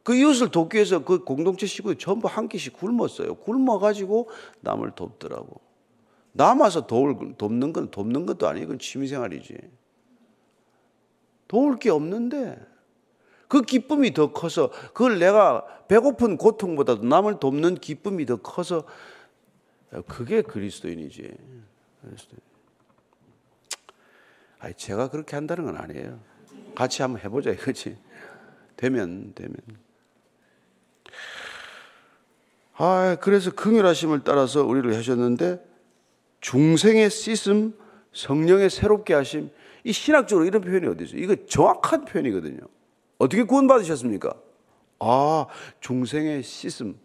그 0.03 0.13
이웃을 0.13 0.51
돕기 0.51 0.75
위해서 0.75 1.05
그 1.05 1.23
공동체 1.23 1.65
식구들이 1.65 1.97
전부 1.97 2.27
한 2.27 2.49
끼씩 2.49 2.73
굶었어요. 2.73 3.35
굶어가지고 3.35 4.27
남을 4.59 4.91
돕더라고. 4.91 5.61
남아서 6.33 6.87
도울, 6.87 7.35
돕는 7.37 7.71
건 7.71 7.91
돕는 7.91 8.25
것도 8.25 8.45
아니고 8.45 8.65
그건 8.65 8.79
취미생활이지. 8.79 9.55
도울 11.47 11.77
게 11.77 11.89
없는데 11.89 12.59
그 13.47 13.61
기쁨이 13.61 14.13
더 14.13 14.33
커서 14.33 14.69
그걸 14.87 15.17
내가 15.17 15.65
배고픈 15.87 16.35
고통보다도 16.35 17.05
남을 17.05 17.39
돕는 17.39 17.75
기쁨이 17.75 18.25
더 18.25 18.35
커서 18.35 18.83
그게 20.09 20.41
그리스도인이지. 20.41 21.37
아니 24.59 24.73
제가 24.73 25.09
그렇게 25.09 25.37
한다는 25.37 25.63
건 25.63 25.77
아니에요. 25.77 26.30
같이 26.75 27.01
한번 27.01 27.21
해보자 27.21 27.51
이거지. 27.51 27.97
되면 28.75 29.33
되면. 29.35 29.55
아 32.73 33.17
그래서 33.21 33.51
긍휼하심을 33.51 34.23
따라서 34.23 34.63
우리를 34.63 34.95
하셨는데 34.95 35.63
중생의 36.41 37.09
씻음, 37.09 37.77
성령의 38.13 38.69
새롭게 38.69 39.13
하심. 39.13 39.49
이 39.83 39.91
신학적으로 39.91 40.45
이런 40.45 40.61
표현이 40.61 40.87
어디 40.87 41.03
있어요? 41.05 41.21
이거 41.21 41.35
정확한 41.47 42.05
표현이거든요. 42.05 42.59
어떻게 43.17 43.43
구원받으셨습니까? 43.43 44.33
아, 44.99 45.45
중생의 45.79 46.43
씻음. 46.43 46.99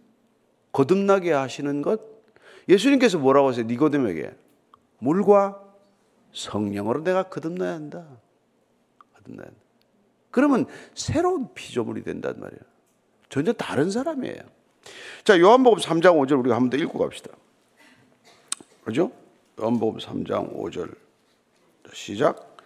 거듭나게 0.73 1.33
하시는 1.33 1.81
것? 1.83 2.01
예수님께서 2.69 3.19
뭐라고 3.19 3.49
하세요? 3.49 3.65
니고데에게 3.65 4.35
물과 4.99 5.63
성령으로 6.33 7.03
내가 7.03 7.25
거듭나야 7.25 7.73
한다. 7.73 8.07
한다. 9.27 9.45
그러면 10.31 10.67
새로운 10.95 11.49
피조물이 11.55 12.03
된단 12.05 12.39
말이에요. 12.39 12.61
전혀 13.29 13.53
다른 13.53 13.91
사람이에요. 13.91 14.39
자, 15.25 15.39
요한복음 15.41 15.79
3장 15.79 16.17
5절 16.19 16.39
우리가 16.41 16.55
한 16.55 16.63
번 16.63 16.71
더 16.71 16.77
읽고 16.77 16.99
갑시다. 16.99 17.31
그죠? 18.85 19.11
요한복음 19.61 19.99
3장 19.99 20.55
5절. 20.57 20.95
시작. 21.93 22.57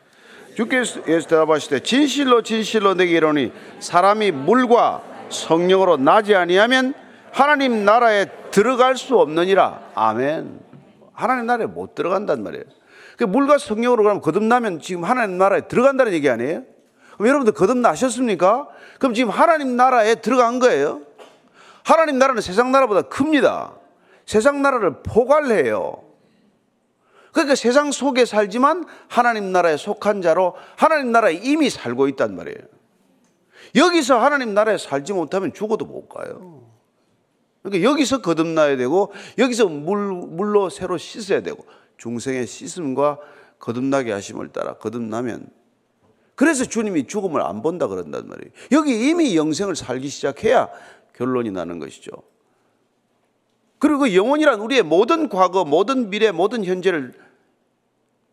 주께서 0.56 1.02
대답하시되 1.02 1.80
진실로 1.80 2.42
진실로 2.42 2.94
내게 2.94 3.16
이르니 3.16 3.52
사람이 3.78 4.32
물과 4.32 5.28
성령으로 5.30 5.96
나지 5.96 6.34
아니하면 6.34 6.92
하나님 7.30 7.84
나라에 7.84 8.26
들어갈 8.50 8.96
수 8.96 9.16
없느니라. 9.18 9.92
아멘. 9.94 10.60
하나님 11.12 11.46
나라에 11.46 11.66
못 11.66 11.94
들어간단 11.94 12.42
말이에요. 12.42 12.64
그 13.16 13.24
물과 13.24 13.58
성령으로 13.58 14.02
그러면 14.02 14.20
거듭나면 14.20 14.80
지금 14.80 15.04
하나님 15.04 15.38
나라에 15.38 15.62
들어간다는 15.68 16.12
얘기 16.12 16.28
아니에요? 16.28 16.64
그럼 17.14 17.28
여러분들 17.28 17.52
거듭나셨습니까? 17.52 18.68
그럼 18.98 19.14
지금 19.14 19.30
하나님 19.30 19.76
나라에 19.76 20.16
들어간 20.16 20.58
거예요. 20.58 21.02
하나님 21.84 22.18
나라는 22.18 22.40
세상 22.40 22.72
나라보다 22.72 23.02
큽니다. 23.02 23.74
세상 24.26 24.62
나라를 24.62 25.02
포괄해요. 25.02 26.02
그러니까 27.32 27.54
세상 27.54 27.92
속에 27.92 28.24
살지만 28.24 28.86
하나님 29.08 29.52
나라에 29.52 29.76
속한 29.76 30.22
자로 30.22 30.54
하나님 30.76 31.12
나라에 31.12 31.34
이미 31.34 31.70
살고 31.70 32.08
있단 32.08 32.34
말이에요. 32.36 32.58
여기서 33.76 34.18
하나님 34.18 34.54
나라에 34.54 34.78
살지 34.78 35.12
못하면 35.12 35.52
죽어도 35.52 35.84
못 35.84 36.08
가요. 36.08 36.62
그러니까 37.62 37.88
여기서 37.88 38.22
거듭나야 38.22 38.76
되고 38.76 39.12
여기서 39.38 39.66
물, 39.66 40.12
물로 40.12 40.70
새로 40.70 40.96
씻어야 40.96 41.42
되고 41.42 41.64
중생의 42.00 42.46
씻음과 42.46 43.18
거듭나게 43.58 44.10
하심을 44.12 44.48
따라 44.48 44.74
거듭나면 44.74 45.48
그래서 46.34 46.64
주님이 46.64 47.06
죽음을 47.06 47.42
안 47.42 47.60
본다 47.62 47.86
그런단 47.86 48.26
말이에요. 48.26 48.50
여기 48.72 49.08
이미 49.08 49.36
영생을 49.36 49.76
살기 49.76 50.08
시작해야 50.08 50.70
결론이 51.14 51.50
나는 51.50 51.78
것이죠. 51.78 52.10
그리고 53.78 54.14
영혼이란 54.14 54.60
우리의 54.60 54.82
모든 54.82 55.28
과거, 55.28 55.64
모든 55.64 56.08
미래, 56.08 56.30
모든 56.32 56.64
현재를 56.64 57.12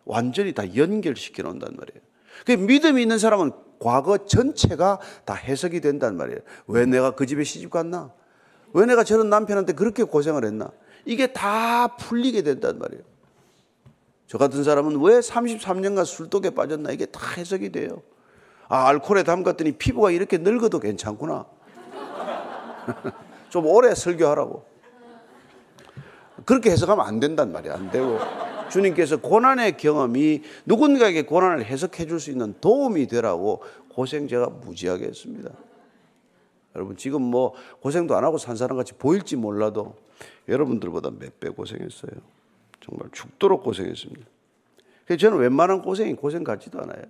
완전히 0.05 0.53
다 0.53 0.75
연결시켜 0.75 1.43
놓는단 1.43 1.75
말이에요. 1.77 2.01
그 2.45 2.51
믿음이 2.53 3.01
있는 3.01 3.17
사람은 3.17 3.51
과거 3.79 4.25
전체가 4.25 4.99
다 5.25 5.33
해석이 5.33 5.81
된단 5.81 6.15
말이에요. 6.15 6.39
왜 6.67 6.85
내가 6.85 7.11
그 7.11 7.25
집에 7.25 7.43
시집 7.43 7.71
갔나? 7.71 8.13
왜 8.73 8.85
내가 8.85 9.03
저런 9.03 9.29
남편한테 9.29 9.73
그렇게 9.73 10.03
고생을 10.03 10.45
했나? 10.45 10.71
이게 11.03 11.27
다 11.27 11.97
풀리게 11.97 12.43
된단 12.43 12.79
말이에요. 12.79 13.16
저 14.27 14.37
같은 14.37 14.63
사람은 14.63 14.99
왜 15.01 15.19
33년간 15.19 16.05
술독에 16.05 16.51
빠졌나? 16.51 16.91
이게 16.91 17.05
다 17.05 17.19
해석이 17.37 17.71
돼요. 17.71 18.01
아, 18.67 18.87
알코올에 18.89 19.23
담갔더니 19.23 19.73
피부가 19.73 20.11
이렇게 20.11 20.37
늙어도 20.37 20.79
괜찮구나. 20.79 21.45
좀 23.49 23.65
오래 23.65 23.95
설교하라고. 23.95 24.65
그렇게 26.45 26.71
해석하면 26.71 27.05
안 27.05 27.19
된단 27.19 27.51
말이야. 27.51 27.73
안 27.73 27.91
되고. 27.91 28.19
주님께서 28.69 29.17
고난의 29.21 29.77
경험이 29.77 30.43
누군가에게 30.65 31.21
고난을 31.23 31.63
해석해 31.65 32.05
줄 32.05 32.19
수 32.19 32.31
있는 32.31 32.53
도움이 32.59 33.07
되라고 33.07 33.63
고생 33.87 34.27
제가 34.27 34.47
무지하게 34.47 35.05
했습니다. 35.05 35.51
여러분, 36.75 36.97
지금 36.97 37.21
뭐 37.21 37.53
고생도 37.79 38.15
안 38.17 38.25
하고 38.25 38.37
산 38.37 38.57
사람 38.57 38.75
같이 38.77 38.91
보일지 38.93 39.37
몰라도 39.37 39.95
여러분들보다 40.49 41.11
몇 41.11 41.39
배 41.39 41.47
고생했어요. 41.49 42.11
정말 42.87 43.09
죽도록 43.11 43.63
고생했습니다. 43.63 44.25
저는 45.19 45.37
웬만한 45.37 45.81
고생이 45.81 46.13
고생 46.15 46.43
같지도 46.43 46.79
않아요. 46.81 47.03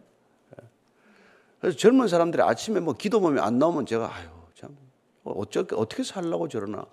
그래서 1.60 1.78
젊은 1.78 2.08
사람들이 2.08 2.42
아침에 2.42 2.80
뭐 2.80 2.94
기도 2.94 3.20
몸이 3.20 3.40
안 3.40 3.58
나오면 3.58 3.86
제가 3.86 4.14
아유, 4.14 4.28
참, 4.54 4.76
어쩌, 5.24 5.66
어떻게 5.74 6.04
살라고 6.04 6.48
저러나. 6.48 6.86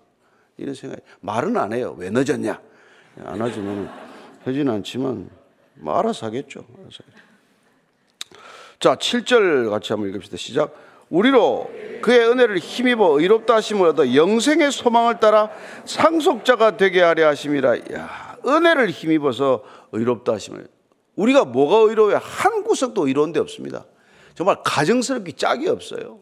이런 0.57 0.75
생각이 0.75 1.03
말은 1.21 1.57
안 1.57 1.73
해요. 1.73 1.95
왜 1.99 2.11
늦었냐? 2.11 2.61
안 3.25 3.41
하지만 3.41 3.91
하진 4.45 4.69
않지만 4.69 5.29
뭐 5.75 5.99
알아서 5.99 6.27
하겠죠. 6.27 6.65
알아서 6.79 7.03
하겠죠. 7.05 7.25
자, 8.79 8.97
7절 8.97 9.71
같이 9.71 9.93
한번 9.93 10.11
읽읍시다. 10.11 10.37
시작. 10.37 10.75
우리로 11.11 11.71
그의 12.03 12.29
은혜를 12.29 12.59
힘입어 12.59 13.21
의롭다 13.21 13.57
하심을 13.57 13.89
얻어 13.89 14.15
영생의 14.15 14.73
소망을 14.73 15.21
따라 15.21 15.51
상속자가 15.85 16.77
되게 16.77 17.03
하려 17.03 17.29
하심이라. 17.29 17.79
야, 17.95 18.24
은혜를 18.47 18.91
힘입어서 18.91 19.63
의롭다 19.93 20.35
하심을. 20.35 20.69
우리가 21.17 21.45
뭐가 21.45 21.89
의로워요? 21.91 22.19
한 22.21 22.65
구석도 22.65 23.07
의로운 23.07 23.33
데 23.33 23.41
없습니다. 23.41 23.87
정말 24.35 24.57
가정스럽게 24.65 25.33
짝이 25.33 25.69
없어요. 25.69 26.21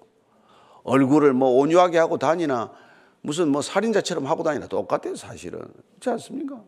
얼굴을 0.84 1.32
뭐 1.32 1.50
온유하게 1.60 1.98
하고 1.98 2.18
다니나 2.18 2.72
무슨 3.22 3.48
뭐 3.48 3.62
살인자처럼 3.62 4.26
하고 4.26 4.42
다니나 4.42 4.66
똑같아요, 4.66 5.14
사실은. 5.14 5.60
그렇지 6.00 6.10
않습니까? 6.10 6.62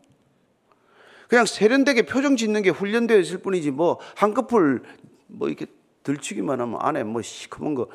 그냥 1.27 1.45
세련되게 1.45 2.03
표정 2.03 2.35
짓는 2.35 2.61
게 2.61 2.69
훈련되어 2.69 3.17
있을 3.17 3.39
뿐이지 3.39 3.71
뭐 3.71 3.99
한꺼풀 4.15 4.83
뭐 5.27 5.47
이렇게 5.47 5.65
들치기만 6.03 6.61
하면 6.61 6.79
안에 6.81 7.03
뭐 7.03 7.21
시커먼 7.21 7.75
거 7.75 7.87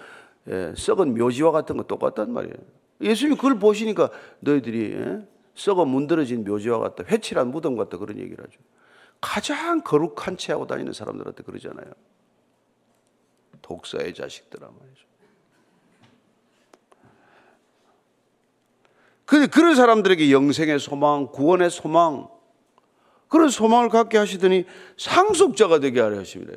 예, 0.48 0.72
썩은 0.76 1.14
묘지와 1.14 1.52
같은 1.52 1.76
거 1.76 1.84
똑같단 1.84 2.32
말이에요. 2.32 2.54
예수님이 3.00 3.36
그걸 3.36 3.58
보시니까 3.58 4.10
너희들이 4.40 4.92
예? 4.94 5.26
썩어 5.54 5.84
문드러진 5.84 6.44
묘지와 6.44 6.78
같다. 6.78 7.04
회칠한 7.04 7.50
무덤 7.50 7.76
같다. 7.76 7.98
그런 7.98 8.18
얘기를 8.18 8.42
하죠. 8.44 8.58
가장 9.20 9.82
거룩한 9.82 10.36
채 10.36 10.52
하고 10.52 10.66
다니는 10.66 10.92
사람들한테 10.92 11.42
그러잖아요. 11.42 11.92
독사의 13.62 14.14
자식들아 14.14 14.66
말이죠. 14.66 15.10
근데 19.26 19.46
그런 19.46 19.76
사람들에게 19.76 20.32
영생의 20.32 20.80
소망, 20.80 21.28
구원의 21.28 21.70
소망, 21.70 22.28
그런 23.28 23.48
소망을 23.48 23.88
갖게 23.88 24.18
하시더니 24.18 24.64
상속자가 24.96 25.78
되게 25.78 26.00
하려 26.00 26.18
하십니다. 26.18 26.52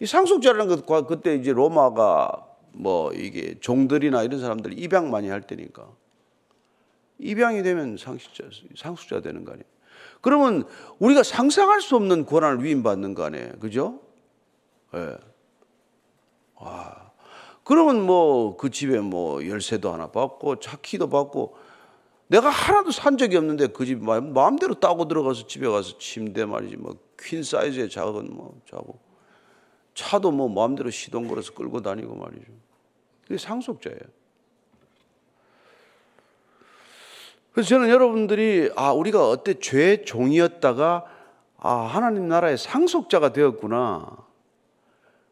이 0.00 0.06
상속자라는 0.06 0.84
것, 0.86 1.06
그때 1.08 1.34
이제 1.34 1.52
로마가 1.52 2.46
뭐 2.72 3.12
이게 3.12 3.58
종들이나 3.58 4.22
이런 4.22 4.40
사람들이 4.40 4.76
입양 4.76 5.10
많이 5.10 5.28
할 5.28 5.40
때니까 5.40 5.88
입양이 7.18 7.62
되면 7.62 7.96
상속자, 7.96 8.44
상속자 8.76 9.20
되는 9.20 9.44
거 9.44 9.52
아니에요. 9.52 9.66
그러면 10.20 10.64
우리가 10.98 11.22
상상할 11.22 11.80
수 11.80 11.96
없는 11.96 12.26
권한을 12.26 12.64
위임받는 12.64 13.14
거 13.14 13.24
아니에요. 13.24 13.52
그죠? 13.60 14.00
예. 14.94 14.98
네. 14.98 15.16
와. 16.56 17.12
그러면 17.64 18.02
뭐 18.04 18.56
그 18.56 18.70
집에 18.70 19.00
뭐 19.00 19.46
열쇠도 19.46 19.92
하나 19.92 20.10
받고 20.10 20.60
차 20.60 20.76
키도 20.76 21.08
받고 21.08 21.56
내가 22.26 22.48
하나도 22.50 22.90
산 22.90 23.16
적이 23.18 23.36
없는데 23.36 23.68
그 23.68 23.84
집 23.86 24.02
마음대로 24.02 24.74
따고 24.74 25.08
들어가서 25.08 25.46
집에 25.46 25.66
가서 25.68 25.98
침대 25.98 26.44
말이지 26.44 26.76
뭐 26.76 26.96
퀸 27.16 27.42
사이즈의 27.42 27.88
작은 27.88 28.34
뭐 28.34 28.60
자고 28.68 28.98
차도 29.94 30.30
뭐 30.32 30.48
마음대로 30.48 30.90
시동 30.90 31.26
걸어서 31.28 31.54
끌고 31.54 31.80
다니고 31.80 32.14
말이죠. 32.16 32.44
그게 33.22 33.38
상속자예요. 33.38 33.98
그래서 37.54 37.68
저는 37.68 37.88
여러분들이 37.88 38.72
아 38.74 38.92
우리가 38.92 39.28
어때 39.28 39.54
죄 39.60 40.04
종이었다가 40.04 41.04
아 41.56 41.72
하나님 41.72 42.26
나라의 42.28 42.58
상속자가 42.58 43.32
되었구나. 43.32 44.24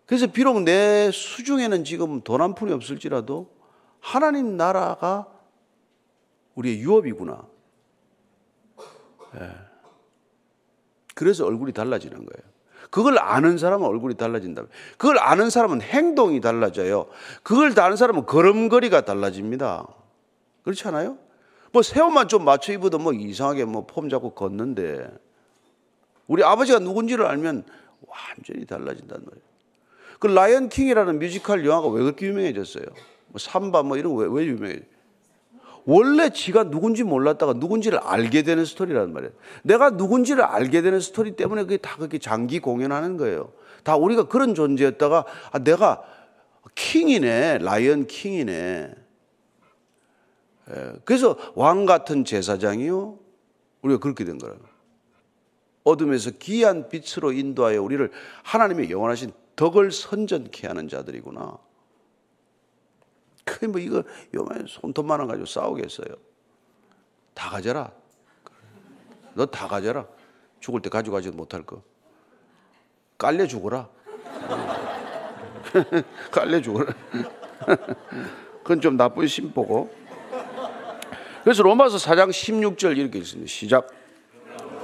그래서 0.06 0.28
비록 0.28 0.62
내 0.62 1.10
수중에는 1.10 1.84
지금 1.84 2.20
돈 2.22 2.40
한 2.40 2.54
푼이 2.54 2.72
없을지라도 2.72 3.50
하나님 4.00 4.56
나라가 4.56 5.26
우리의 6.54 6.78
유업이구나. 6.80 7.42
예. 9.40 9.50
그래서 11.14 11.44
얼굴이 11.44 11.72
달라지는 11.72 12.16
거예요. 12.18 12.52
그걸 12.90 13.18
아는 13.18 13.58
사람은 13.58 13.86
얼굴이 13.86 14.16
달라진다. 14.16 14.64
그걸 14.96 15.18
아는 15.18 15.50
사람은 15.50 15.80
행동이 15.82 16.40
달라져요. 16.40 17.06
그걸 17.42 17.72
아는 17.78 17.96
사람은 17.96 18.26
걸음걸이가 18.26 19.00
달라집니다. 19.02 19.86
그렇지 20.62 20.86
않아요? 20.88 21.18
뭐 21.72 21.82
새 21.82 22.00
옷만 22.00 22.28
좀 22.28 22.44
맞춰 22.44 22.72
입어도 22.72 22.98
뭐 22.98 23.12
이상하게 23.12 23.64
뭐 23.64 23.86
폼 23.86 24.08
잡고 24.08 24.30
걷는데 24.30 25.06
우리 26.26 26.44
아버지가 26.44 26.78
누군지를 26.78 27.26
알면 27.26 27.64
완전히 28.06 28.66
달라진단 28.66 29.20
말이에요. 29.24 29.52
그 30.18 30.26
라이언 30.28 30.68
킹이라는 30.68 31.18
뮤지컬 31.18 31.64
영화가 31.66 31.88
왜 31.88 32.02
그렇게 32.02 32.26
유명해졌어요? 32.26 32.84
뭐 33.28 33.38
심바 33.38 33.82
뭐 33.82 33.96
이런 33.96 34.14
거 34.14 34.20
왜, 34.22 34.28
왜 34.30 34.46
유명해? 34.46 34.80
원래 35.84 36.30
지가 36.30 36.70
누군지 36.70 37.02
몰랐다가 37.02 37.54
누군지를 37.54 37.98
알게 37.98 38.42
되는 38.42 38.64
스토리란 38.64 39.12
말이에요. 39.12 39.32
내가 39.64 39.90
누군지를 39.90 40.44
알게 40.44 40.80
되는 40.80 41.00
스토리 41.00 41.34
때문에 41.34 41.62
그게 41.62 41.76
다 41.76 41.96
그렇게 41.96 42.18
장기 42.18 42.60
공연하는 42.60 43.16
거예요. 43.16 43.50
다 43.82 43.96
우리가 43.96 44.28
그런 44.28 44.54
존재였다가 44.54 45.24
아, 45.50 45.58
내가 45.58 46.04
킹이네, 46.76 47.58
라이언 47.62 48.06
킹이네. 48.06 48.94
예, 50.74 50.92
그래서 51.04 51.36
왕 51.54 51.86
같은 51.86 52.24
제사장이요. 52.24 53.18
우리가 53.82 54.00
그렇게 54.00 54.24
된 54.24 54.38
거라고. 54.38 54.60
어둠에서 55.84 56.30
귀한 56.38 56.88
빛으로 56.88 57.32
인도하여 57.32 57.82
우리를 57.82 58.10
하나님의 58.44 58.90
영원하신 58.90 59.32
덕을 59.56 59.90
선전케 59.90 60.66
하는 60.66 60.88
자들이구나. 60.88 61.58
그뭐 63.44 63.78
이거 63.80 64.04
요만 64.34 64.66
손톱만 64.68 65.18
원 65.18 65.28
가지고 65.28 65.46
싸우겠어요. 65.46 66.14
다 67.34 67.50
가져라. 67.50 67.90
너 69.34 69.46
다 69.46 69.66
가져라. 69.66 70.06
죽을 70.60 70.80
때 70.80 70.88
가져가지도 70.88 71.36
못할 71.36 71.62
거. 71.64 71.82
깔려 73.18 73.46
죽어라. 73.46 73.88
깔려 76.30 76.60
죽어라. 76.60 76.94
그건 78.62 78.80
좀 78.80 78.96
나쁜 78.96 79.26
심보고. 79.26 80.01
그래서 81.44 81.62
로마서 81.62 81.96
4장 81.98 82.30
16절 82.30 82.96
이렇게 82.98 83.18
있습니다. 83.18 83.48
시작. 83.48 83.88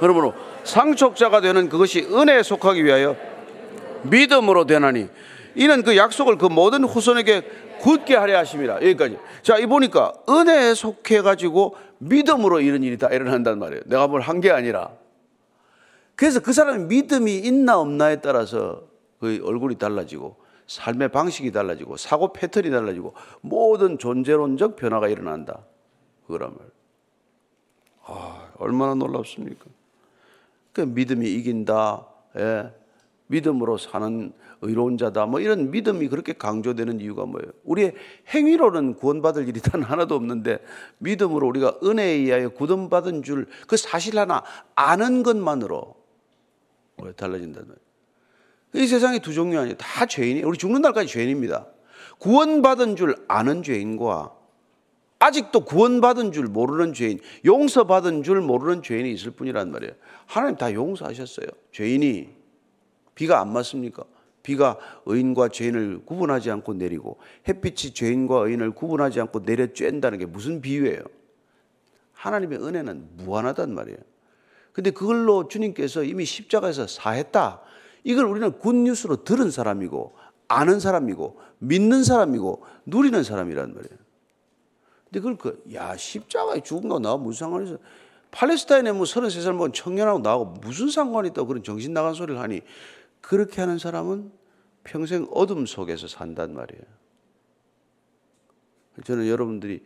그러므로 0.01 0.35
상속자가 0.65 1.41
되는 1.41 1.69
그것이 1.69 2.01
은혜에 2.01 2.43
속하기 2.43 2.85
위하여 2.85 3.17
믿음으로 4.03 4.67
되나니 4.67 5.09
이는 5.55 5.83
그 5.83 5.97
약속을 5.97 6.39
그 6.39 6.47
모든 6.47 6.85
후손에게 6.85 7.43
굳게 7.81 8.15
하려 8.17 8.39
하심이라. 8.39 8.75
여기까지. 8.77 9.19
자, 9.43 9.57
이 9.59 9.67
보니까 9.67 10.13
은혜에 10.29 10.75
속해 10.75 11.23
가지고 11.23 11.77
믿음으로 11.99 12.61
이런 12.61 12.83
일이 12.83 12.97
다 12.99 13.09
일어난단 13.09 13.59
말이에요. 13.59 13.83
내가 13.87 14.07
뭘 14.07 14.21
한 14.23 14.41
게 14.41 14.51
아니라. 14.51 14.91
그래서 16.15 16.41
그 16.41 16.53
사람이 16.53 16.85
믿음이 16.85 17.37
있나 17.39 17.79
없나에 17.79 18.17
따라서 18.21 18.83
그 19.21 19.41
얼굴이 19.45 19.77
달라지고 19.77 20.37
삶의 20.67 21.09
방식이 21.11 21.51
달라지고 21.53 21.97
사고 21.97 22.33
패턴이 22.33 22.71
달라지고 22.71 23.15
모든 23.41 23.99
존재론적 23.99 24.77
변화가 24.77 25.09
일어난다. 25.09 25.61
말. 26.37 26.55
아, 28.05 28.51
얼마나 28.59 28.95
놀랍습니까? 28.95 29.65
그 30.73 30.83
믿음이 30.83 31.29
이긴다. 31.35 32.07
예. 32.37 32.73
믿음으로 33.29 33.77
사는 33.79 34.33
의로운 34.63 34.97
자다. 34.97 35.27
뭐 35.27 35.41
이런 35.41 35.71
믿음이 35.71 36.09
그렇게 36.09 36.33
강조되는 36.33 37.01
이유가 37.01 37.27
뭐예요? 37.27 37.51
우리의 37.65 37.95
행위로는 38.29 38.95
구원받을 38.95 39.49
일이 39.49 39.61
단 39.61 39.83
하나도 39.83 40.15
없는데 40.15 40.65
믿음으로 40.99 41.47
우리가 41.47 41.79
은혜에 41.83 42.13
의하여 42.15 42.49
구원받은 42.51 43.23
줄 43.23 43.47
그 43.67 43.77
사실 43.77 44.19
하나 44.19 44.43
아는 44.75 45.23
것만으로 45.23 45.95
달라진다는. 47.17 47.75
이 48.75 48.87
세상에 48.87 49.19
두 49.19 49.33
종류 49.33 49.59
아니에요. 49.59 49.77
다 49.77 50.07
죄인이 50.07 50.43
우리 50.43 50.59
죽는 50.59 50.83
날까지 50.83 51.09
죄인입니다. 51.09 51.67
구원받은 52.19 52.97
줄 52.97 53.15
아는 53.29 53.63
죄인과 53.63 54.38
아직도 55.21 55.65
구원받은 55.65 56.33
줄 56.33 56.47
모르는 56.47 56.93
죄인, 56.93 57.19
용서받은 57.45 58.23
줄 58.23 58.41
모르는 58.41 58.83
죄인이 58.83 59.11
있을 59.13 59.33
뿐이란 59.33 59.71
말이에요. 59.71 59.93
하나님 60.27 60.57
다 60.57 60.73
용서하셨어요. 60.73 61.47
죄인이 61.73 62.29
비가 63.15 63.41
안 63.41 63.53
맞습니까? 63.53 64.05
비가 64.45 64.79
의인과 65.07 65.49
죄인을 65.49 66.03
구분하지 66.07 66.51
않고 66.51 66.75
내리고 66.75 67.19
햇빛이 67.49 67.93
죄인과 67.93 68.47
의인을 68.47 68.71
구분하지 68.71 69.21
않고 69.21 69.45
내려 69.45 69.67
쬐다는 69.67 70.19
게 70.19 70.27
무슨 70.27 70.61
비유예요? 70.61 71.03
하나님의 72.13 72.59
은혜는 72.63 73.09
무한하단 73.17 73.75
말이에요. 73.75 73.99
근데 74.73 74.91
그걸로 74.93 75.49
주님께서 75.49 76.05
이미 76.05 76.25
십자가에서 76.25 76.87
사했다. 76.87 77.61
이걸 78.05 78.25
우리는 78.27 78.53
굿뉴스로 78.59 79.25
들은 79.25 79.51
사람이고 79.51 80.15
아는 80.47 80.79
사람이고 80.79 81.41
믿는 81.59 82.05
사람이고 82.05 82.65
누리는 82.87 83.23
사람이란 83.25 83.75
말이에요. 83.75 84.08
근데 85.11 85.21
그걸 85.21 85.37
그, 85.37 85.63
야, 85.75 85.97
십자가에 85.97 86.61
죽은 86.61 86.89
거 86.89 86.99
나와 86.99 87.17
무슨 87.17 87.47
상관이 87.47 87.69
있어? 87.69 87.79
팔레스타인에 88.31 88.93
뭐 88.93 89.05
33살 89.05 89.53
먹은 89.53 89.73
청년하고 89.73 90.19
나하고 90.19 90.45
무슨 90.61 90.91
상관이 90.91 91.29
있다고 91.29 91.49
그런 91.49 91.63
정신 91.63 91.95
나간 91.95 92.13
소리를 92.13 92.39
하니 92.41 92.61
그렇게 93.21 93.61
하는 93.61 93.79
사람은 93.79 94.31
평생 94.85 95.27
어둠 95.31 95.65
속에서 95.67 96.07
산단 96.07 96.55
말이에요. 96.55 96.83
저는 99.05 99.29
여러분들이 99.29 99.85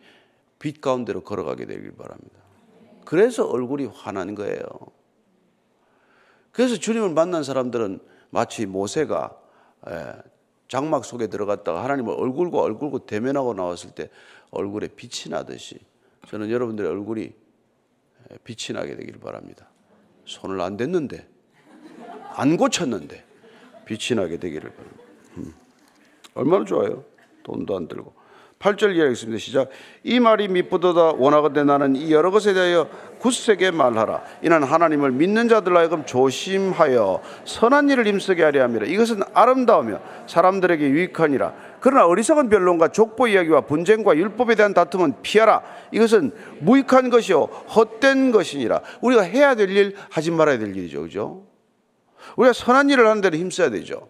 빛 0.59 0.81
가운데로 0.81 1.21
걸어가게 1.21 1.65
되길 1.65 1.95
바랍니다. 1.95 2.39
그래서 3.05 3.47
얼굴이 3.47 3.85
환한 3.85 4.35
거예요. 4.35 4.63
그래서 6.51 6.77
주님을 6.77 7.09
만난 7.13 7.43
사람들은 7.43 7.99
마치 8.29 8.65
모세가 8.65 9.37
예, 9.89 10.13
장막 10.67 11.05
속에 11.05 11.27
들어갔다가 11.27 11.83
하나님을 11.83 12.13
얼굴과 12.13 12.59
얼굴과 12.59 12.99
대면하고 13.05 13.53
나왔을 13.53 13.91
때 13.91 14.09
얼굴에 14.53 14.87
빛이 14.89 15.29
나듯이 15.31 15.79
저는 16.27 16.49
여러분들의 16.51 16.89
얼굴이 16.89 17.21
예, 18.31 18.37
빛이 18.43 18.77
나게 18.77 18.95
되길 18.95 19.19
바랍니다. 19.19 19.67
손을 20.25 20.61
안 20.61 20.77
댔는데 20.77 21.27
안 22.35 22.55
고쳤는데 22.55 23.25
빛이 23.85 24.15
나게 24.15 24.37
되기를 24.37 24.71
바랍니다. 24.71 25.03
음. 25.37 25.53
얼마나 26.35 26.65
좋아요. 26.65 27.03
돈도 27.43 27.75
안 27.75 27.87
들고 27.87 28.13
8절 28.63 28.95
이야기했습니다. 28.95 29.39
시작. 29.39 29.69
이 30.03 30.21
말이 30.21 30.47
미쁘도다 30.47 31.15
원하건대 31.17 31.65
나는 31.65 31.97
이 31.97 32.13
여러 32.13 32.31
것에 32.31 32.53
대하여 32.53 32.87
굳세게 33.19 33.71
말하라. 33.71 34.23
이는 34.41 34.63
하나님을 34.63 35.11
믿는 35.11 35.49
자들 35.49 35.75
하여금 35.75 36.05
조심하여 36.05 37.21
선한 37.43 37.89
일을 37.89 38.07
힘쓰게 38.07 38.41
하려 38.41 38.63
함이라. 38.63 38.85
이것은 38.85 39.21
아름다우며 39.33 39.99
사람들에게 40.27 40.89
유익하니라. 40.89 41.53
그러나 41.81 42.07
어리석은 42.07 42.47
변론과 42.47 42.89
족보 42.89 43.27
이야기와 43.27 43.61
분쟁과 43.61 44.15
율법에 44.15 44.55
대한 44.55 44.73
다툼은 44.73 45.15
피하라. 45.21 45.61
이것은 45.91 46.31
무익한 46.61 47.09
것이요 47.09 47.43
헛된 47.43 48.31
것이니라. 48.31 48.81
우리가 49.01 49.23
해야 49.23 49.55
될 49.55 49.73
일 49.73 49.95
하지 50.09 50.29
말아야 50.31 50.57
될 50.59 50.75
일이죠. 50.75 51.01
그죠? 51.01 51.47
우리가 52.37 52.53
선한 52.53 52.89
일을 52.91 53.07
하는 53.07 53.21
데는 53.21 53.39
힘써야 53.39 53.69
되죠. 53.71 54.07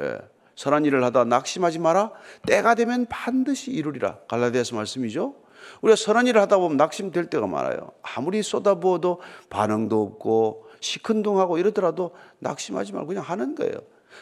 예. 0.00 0.18
선한 0.56 0.84
일을 0.84 1.02
하다 1.04 1.24
낙심하지 1.24 1.78
마라. 1.78 2.12
때가 2.46 2.74
되면 2.74 3.06
반드시 3.06 3.70
이루리라. 3.70 4.18
갈라디아서 4.28 4.76
말씀이죠. 4.76 5.34
우리가 5.82 5.96
선한 5.96 6.26
일을 6.26 6.40
하다 6.42 6.58
보면 6.58 6.76
낙심될 6.76 7.26
때가 7.26 7.46
많아요. 7.46 7.92
아무리 8.02 8.42
쏟아부어도 8.42 9.20
반응도 9.50 10.02
없고 10.02 10.68
시큰둥하고 10.80 11.58
이러더라도 11.58 12.12
낙심하지 12.40 12.92
말고 12.92 13.08
그냥 13.08 13.24
하는 13.24 13.54
거예요. 13.54 13.74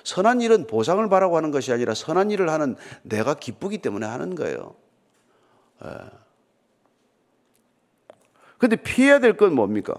선한 0.04 0.40
일은 0.40 0.66
보상을 0.66 1.06
바라고 1.08 1.36
하는 1.36 1.50
것이 1.50 1.72
아니라 1.72 1.94
선한 1.94 2.30
일을 2.30 2.48
하는 2.48 2.76
내가 3.02 3.34
기쁘기 3.34 3.78
때문에 3.78 4.06
하는 4.06 4.34
거예요. 4.34 4.74
그런데 8.58 8.76
예. 8.78 8.82
피해야 8.82 9.18
될 9.18 9.36
건 9.36 9.54
뭡니까? 9.54 9.94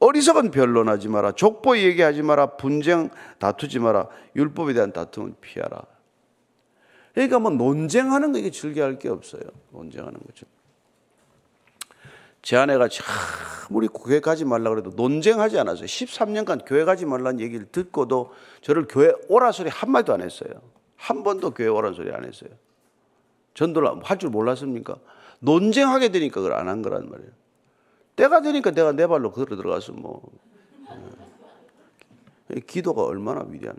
어리석은 0.00 0.50
변론하지 0.50 1.08
마라. 1.08 1.32
족보 1.32 1.78
얘기하지 1.78 2.22
마라. 2.22 2.56
분쟁 2.56 3.10
다투지 3.38 3.78
마라. 3.78 4.08
율법에 4.34 4.72
대한 4.72 4.92
다툼은 4.92 5.36
피하라. 5.40 5.82
그러니까 7.14 7.38
뭐 7.38 7.50
논쟁하는 7.50 8.32
거 8.32 8.38
이게 8.38 8.50
즐겨할 8.50 8.98
게 8.98 9.08
없어요. 9.08 9.42
논쟁하는 9.70 10.18
거죠. 10.26 10.46
제 12.42 12.56
아내가 12.56 12.88
참 12.88 13.04
우리 13.70 13.88
교회 13.88 14.20
가지 14.20 14.46
말라 14.46 14.70
그래도 14.70 14.90
논쟁하지 14.96 15.58
않았어요. 15.58 15.84
13년간 15.84 16.62
교회 16.64 16.84
가지 16.84 17.04
말라는 17.04 17.40
얘기를 17.40 17.66
듣고도 17.70 18.32
저를 18.62 18.86
교회 18.88 19.12
오라 19.28 19.52
소리 19.52 19.68
한마디도 19.68 20.14
안 20.14 20.22
했어요. 20.22 20.50
한 20.96 21.22
번도 21.22 21.50
교회 21.50 21.68
오라 21.68 21.92
소리 21.92 22.10
안 22.12 22.24
했어요. 22.24 22.50
전도를 23.52 23.90
할 24.02 24.16
줄 24.16 24.30
몰랐습니까? 24.30 24.96
논쟁하게 25.40 26.08
되니까 26.10 26.40
그걸 26.40 26.54
안 26.54 26.68
한 26.68 26.80
거란 26.80 27.10
말이에요. 27.10 27.30
때가 28.20 28.42
되니까 28.42 28.70
내가 28.70 28.92
내 28.92 29.06
발로 29.06 29.32
걸어 29.32 29.56
들어가서 29.56 29.92
뭐 29.92 30.20
예. 32.54 32.60
기도가 32.60 33.04
얼마나 33.04 33.46
위대한 33.48 33.78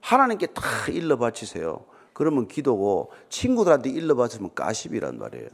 하나님께 0.00 0.46
다 0.48 0.62
일러 0.92 1.16
바치세요. 1.16 1.84
그러면 2.12 2.46
기도고 2.46 3.10
친구들한테 3.28 3.90
일러 3.90 4.14
바치면 4.14 4.54
까십이란 4.54 5.18
말이에요. 5.18 5.48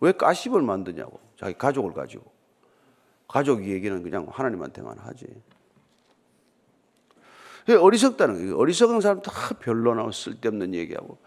왜 0.00 0.10
까십을 0.10 0.60
만드냐고 0.62 1.20
자기 1.38 1.56
가족을 1.56 1.92
가지고 1.92 2.24
가족 3.28 3.64
얘기는 3.64 4.02
그냥 4.02 4.26
하나님한테만 4.28 4.98
하지. 4.98 5.26
어리석다는 7.68 8.34
거예요. 8.38 8.58
어리석은 8.58 9.00
사람 9.00 9.22
다 9.22 9.32
변론하고 9.60 10.10
쓸데없는 10.10 10.74
얘기하고 10.74 11.18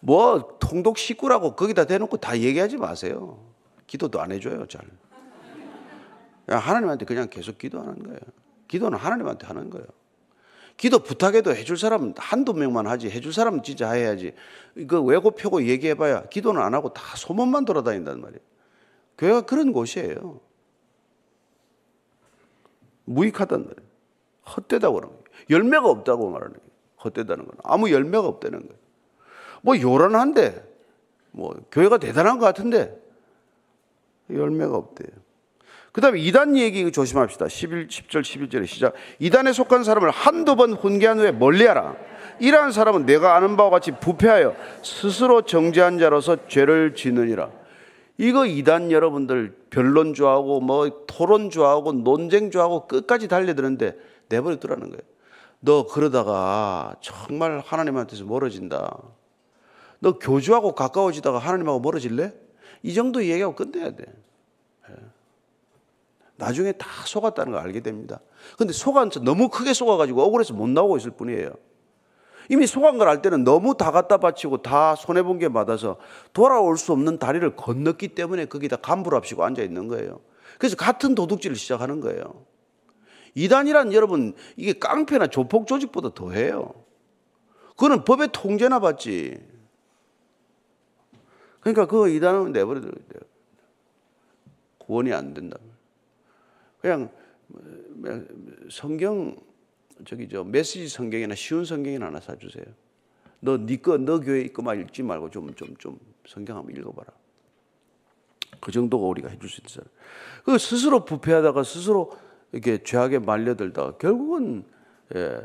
뭐 0.00 0.56
통독 0.58 0.96
식구라고 0.96 1.54
거기다 1.54 1.84
대놓고 1.84 2.16
다 2.16 2.38
얘기하지 2.38 2.78
마세요. 2.78 3.38
기도도 3.86 4.20
안 4.22 4.32
해줘요 4.32 4.66
잘. 4.66 4.82
하나님한테 6.56 7.04
그냥 7.04 7.28
계속 7.28 7.58
기도하는 7.58 8.02
거예요. 8.02 8.18
기도는 8.68 8.98
하나님한테 8.98 9.46
하는 9.46 9.70
거예요. 9.70 9.86
기도 10.76 11.00
부탁해도 11.00 11.54
해줄 11.54 11.76
사람은 11.76 12.14
한두 12.16 12.54
명만 12.54 12.86
하지 12.86 13.10
해줄 13.10 13.32
사람은 13.32 13.64
진짜 13.64 13.90
해야지. 13.90 14.32
이거 14.76 15.00
외고 15.02 15.32
펴고 15.32 15.64
얘기해봐야 15.64 16.28
기도는 16.28 16.62
안 16.62 16.72
하고 16.74 16.92
다 16.92 17.16
소문만 17.16 17.64
돌아다닌단 17.64 18.20
말이에요. 18.20 18.40
교회가 19.18 19.40
그런 19.42 19.72
곳이에요. 19.72 20.40
무익하단 23.06 23.60
말이에요. 23.60 23.88
헛되다고 24.56 24.94
그러는 24.94 25.16
거예요. 25.16 25.24
열매가 25.50 25.88
없다고 25.88 26.30
말하는 26.30 26.54
거예요. 26.54 26.68
헛되다는 27.04 27.44
건 27.44 27.54
아무 27.64 27.90
열매가 27.90 28.26
없다는 28.26 28.60
거예요. 28.60 28.78
뭐 29.62 29.80
요란한데 29.80 30.64
뭐 31.32 31.54
교회가 31.72 31.98
대단한 31.98 32.38
것 32.38 32.46
같은데 32.46 32.96
열매가 34.30 34.76
없대요. 34.76 35.27
그 35.92 36.00
다음에 36.00 36.20
이단 36.20 36.56
얘기 36.56 36.90
조심합시다. 36.90 37.48
11, 37.48 37.88
10절, 37.88 38.22
11절에 38.22 38.66
시작. 38.66 38.94
이단에 39.18 39.52
속한 39.52 39.84
사람을 39.84 40.10
한두 40.10 40.56
번 40.56 40.72
훈계한 40.74 41.18
후에 41.18 41.32
멀리하라. 41.32 41.96
이러한 42.40 42.72
사람은 42.72 43.06
내가 43.06 43.36
아는 43.36 43.56
바와 43.56 43.70
같이 43.70 43.92
부패하여 43.92 44.54
스스로 44.82 45.42
정죄한 45.42 45.98
자로서 45.98 46.46
죄를 46.46 46.94
지느니라. 46.94 47.50
이거 48.16 48.46
이단 48.46 48.90
여러분들 48.90 49.56
변론 49.70 50.14
좋아하고 50.14 50.60
뭐 50.60 51.04
토론 51.06 51.50
좋아하고 51.50 51.92
논쟁 51.92 52.50
좋아하고 52.50 52.86
끝까지 52.86 53.28
달려드는데 53.28 53.96
내버려 54.28 54.56
두라는 54.56 54.90
거예요. 54.90 55.02
너 55.60 55.86
그러다가 55.86 56.96
정말 57.00 57.60
하나님한테서 57.64 58.24
멀어진다. 58.24 58.96
너 60.00 60.18
교주하고 60.18 60.74
가까워지다가 60.74 61.38
하나님하고 61.38 61.80
멀어질래? 61.80 62.32
이 62.82 62.94
정도 62.94 63.24
얘기하고 63.24 63.54
끝내야 63.54 63.90
돼. 63.96 64.04
나중에 66.38 66.72
다 66.72 66.88
속았다는 67.04 67.52
걸 67.52 67.60
알게 67.60 67.80
됩니다. 67.80 68.20
근데 68.56 68.72
속은 68.72 69.10
너무 69.22 69.48
크게 69.48 69.74
속아가지고 69.74 70.22
억울해서 70.22 70.54
못 70.54 70.68
나오고 70.68 70.96
있을 70.96 71.10
뿐이에요. 71.10 71.52
이미 72.48 72.66
속은 72.66 72.96
걸알 72.96 73.20
때는 73.20 73.44
너무 73.44 73.76
다 73.76 73.90
갖다 73.90 74.16
바치고 74.16 74.62
다 74.62 74.94
손해본 74.94 75.40
게 75.40 75.48
맞아서 75.48 75.98
돌아올 76.32 76.78
수 76.78 76.92
없는 76.92 77.18
다리를 77.18 77.56
건넜기 77.56 78.14
때문에 78.14 78.46
거기다 78.46 78.76
간부랍시고 78.76 79.44
앉아 79.44 79.62
있는 79.62 79.88
거예요. 79.88 80.20
그래서 80.58 80.76
같은 80.76 81.14
도둑질을 81.14 81.56
시작하는 81.56 82.00
거예요. 82.00 82.46
이단이란 83.34 83.92
여러분, 83.92 84.34
이게 84.56 84.72
깡패나 84.72 85.26
조폭 85.26 85.66
조직보다 85.66 86.14
더해요. 86.14 86.72
그거는 87.70 88.04
법의 88.04 88.28
통제나 88.32 88.78
받지. 88.78 89.38
그러니까 91.60 91.86
그 91.86 92.08
이단은 92.08 92.52
내버려 92.52 92.80
둬야 92.80 92.92
돼요. 92.92 93.22
구원이 94.78 95.12
안 95.12 95.34
된다. 95.34 95.58
그냥 96.80 97.10
성경 98.70 99.36
저기 100.04 100.28
저 100.28 100.44
메시지 100.44 100.88
성경이나 100.88 101.34
쉬운 101.34 101.64
성경이나 101.64 102.06
하나 102.06 102.20
사주세요. 102.20 102.64
너니거너 103.40 104.20
네 104.20 104.26
교회 104.26 104.40
있고만 104.42 104.80
읽지 104.80 105.02
말고 105.02 105.30
좀 105.30 105.54
좀 105.54 105.76
좀 105.78 105.98
성경 106.26 106.58
한번 106.58 106.76
읽어봐라. 106.76 107.10
그 108.60 108.72
정도가 108.72 109.06
우리가 109.06 109.28
해줄 109.28 109.48
수 109.48 109.60
있어요. 109.64 109.84
그 110.44 110.58
스스로 110.58 111.04
부패하다가 111.04 111.62
스스로 111.62 112.12
이렇게 112.52 112.82
죄악에 112.82 113.18
말려들다가 113.18 113.98
결국은 113.98 114.64
예. 115.14 115.42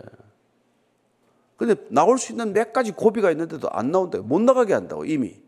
근데 1.55 1.75
나올 1.89 2.17
수 2.17 2.31
있는 2.33 2.51
몇 2.51 2.73
가지 2.73 2.91
고비가 2.91 3.31
있는데도 3.31 3.69
안 3.69 3.91
나온다. 3.91 4.19
못 4.19 4.41
나가게 4.41 4.73
한다고 4.73 5.05
이미. 5.05 5.41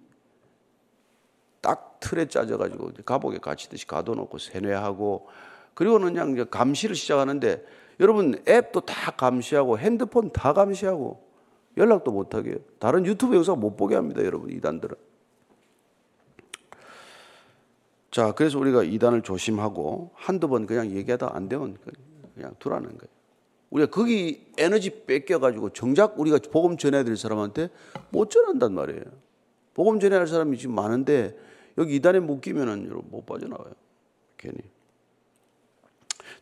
딱 1.61 1.99
틀에 1.99 2.27
짜져가지고 2.27 2.91
감옥에 3.05 3.39
갇히듯이 3.39 3.87
가둬놓고 3.87 4.37
세뇌하고 4.37 5.27
그리고는 5.75 6.13
그냥 6.13 6.47
감시를 6.49 6.95
시작하는데 6.95 7.63
여러분 7.99 8.41
앱도 8.47 8.81
다 8.81 9.11
감시하고 9.11 9.77
핸드폰 9.77 10.31
다 10.31 10.53
감시하고 10.53 11.23
연락도 11.77 12.11
못하게 12.11 12.51
해요. 12.51 12.59
다른 12.79 13.05
유튜브 13.05 13.35
영상 13.35 13.59
못 13.59 13.75
보게 13.75 13.95
합니다. 13.95 14.23
여러분 14.23 14.49
이단들은. 14.49 14.95
자, 18.11 18.31
그래서 18.31 18.57
우리가 18.57 18.83
이단을 18.83 19.23
조심하고 19.23 20.11
한두 20.13 20.47
번 20.47 20.65
그냥 20.65 20.91
얘기하다 20.91 21.31
안 21.33 21.49
되면 21.49 21.77
그냥 22.33 22.55
두라는 22.59 22.87
거예요. 22.87 23.15
우리가 23.71 23.91
거기 23.91 24.47
에너지 24.57 25.05
뺏겨가지고 25.05 25.71
정작 25.71 26.17
우리가 26.17 26.39
복음 26.49 26.77
전해야 26.77 27.03
될 27.03 27.17
사람한테 27.17 27.69
못 28.11 28.29
전한단 28.29 28.73
말이에요. 28.73 29.03
복음 29.73 29.99
전해야 29.99 30.21
할 30.21 30.27
사람이 30.27 30.57
지금 30.57 30.75
많은데 30.75 31.37
여기 31.77 31.95
이단에 31.95 32.21
묶이면은 32.21 32.85
여러분 32.85 33.11
못 33.11 33.25
빠져나와요. 33.25 33.73
괜히. 34.37 34.59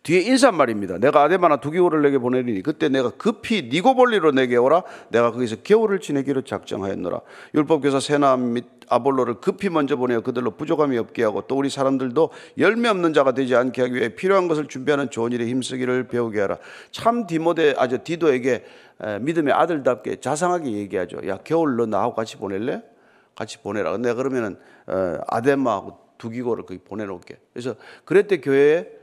뒤에 0.04 0.20
인사말입니다. 0.20 0.98
내가 0.98 1.24
아데마나 1.24 1.58
두 1.58 1.72
겨울을 1.72 2.02
내게 2.02 2.18
보내리니 2.18 2.62
그때 2.62 2.90
내가 2.90 3.10
급히 3.12 3.70
니고볼리로 3.72 4.32
내게 4.32 4.58
오라. 4.58 4.84
내가 5.08 5.32
거기서 5.32 5.58
겨울을 5.64 6.02
지내기로 6.02 6.42
작정하였노라. 6.42 7.22
율법교사 7.56 8.02
세나 8.02 8.36
및 8.36 8.66
아볼로를 8.90 9.36
급히 9.36 9.70
먼저 9.70 9.96
보내어 9.96 10.20
그들로 10.20 10.52
부족함이 10.52 10.98
없게 10.98 11.24
하고 11.24 11.44
또 11.48 11.56
우리 11.56 11.70
사람들도 11.70 12.32
열매 12.58 12.90
없는 12.90 13.14
자가 13.14 13.34
되지 13.34 13.56
않게 13.56 13.82
하기 13.82 13.96
위해 13.96 14.10
필요한 14.10 14.50
것을 14.50 14.68
준비하는 14.68 15.10
좋은 15.10 15.32
일에 15.32 15.48
힘쓰기를 15.48 16.10
배우게 16.10 16.42
하라. 16.42 16.58
참 16.92 17.26
디모데 17.26 17.76
아저 17.78 18.00
디도에게 18.04 18.66
믿음의 19.22 19.54
아들답게 19.54 20.18
자상하게 20.18 20.70
얘기하죠. 20.72 21.26
야 21.30 21.40
겨울 21.46 21.78
너 21.78 21.86
나하고 21.86 22.14
같이 22.14 22.36
보낼래? 22.36 22.84
같이 23.36 23.58
보내라. 23.60 23.94
근데 23.94 24.14
그러면은 24.14 24.58
아데마하고 25.28 25.98
두기고를 26.18 26.66
거기 26.66 26.80
보내놓을게. 26.80 27.38
그래서 27.54 27.76
그랬대 28.04 28.42
교회에 28.42 29.02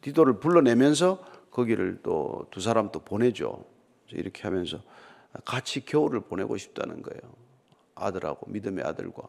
디도를 0.00 0.40
불러내면서 0.40 1.24
거기를 1.50 2.00
또 2.02 2.46
두 2.50 2.60
사람 2.60 2.90
또 2.92 3.00
보내죠. 3.00 3.64
이렇게 4.10 4.42
하면서 4.42 4.80
같이 5.44 5.84
겨울을 5.84 6.20
보내고 6.20 6.56
싶다는 6.56 7.02
거예요. 7.02 7.34
아들하고 7.94 8.50
믿음의 8.50 8.84
아들과 8.84 9.22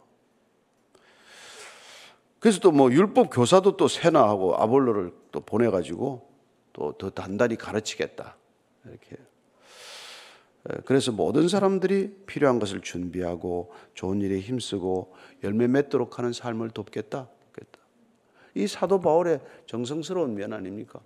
그래서 2.40 2.60
또 2.60 2.72
뭐 2.72 2.92
율법 2.92 3.30
교사도 3.32 3.78
또 3.78 3.88
세나하고 3.88 4.56
아볼로를 4.58 5.14
또 5.32 5.42
보내가지고 5.42 6.30
또 6.74 6.94
더 6.98 7.10
단단히 7.10 7.56
가르치겠다 7.56 8.38
이렇게 8.86 9.18
그래서 10.86 11.12
모든 11.12 11.48
사람들이 11.48 12.24
필요한 12.26 12.60
것을 12.60 12.82
준비하고 12.82 13.72
좋은 13.94 14.22
일에 14.22 14.40
힘쓰고 14.40 15.16
열매 15.44 15.68
맺도록 15.68 16.20
하는 16.20 16.34
삶을 16.34 16.72
돕겠다. 16.72 17.30
이 18.58 18.68
사도 18.68 19.00
바울의 19.00 19.40
정성스러운 19.68 20.36
면 20.36 20.54
아닙니까? 20.54 21.00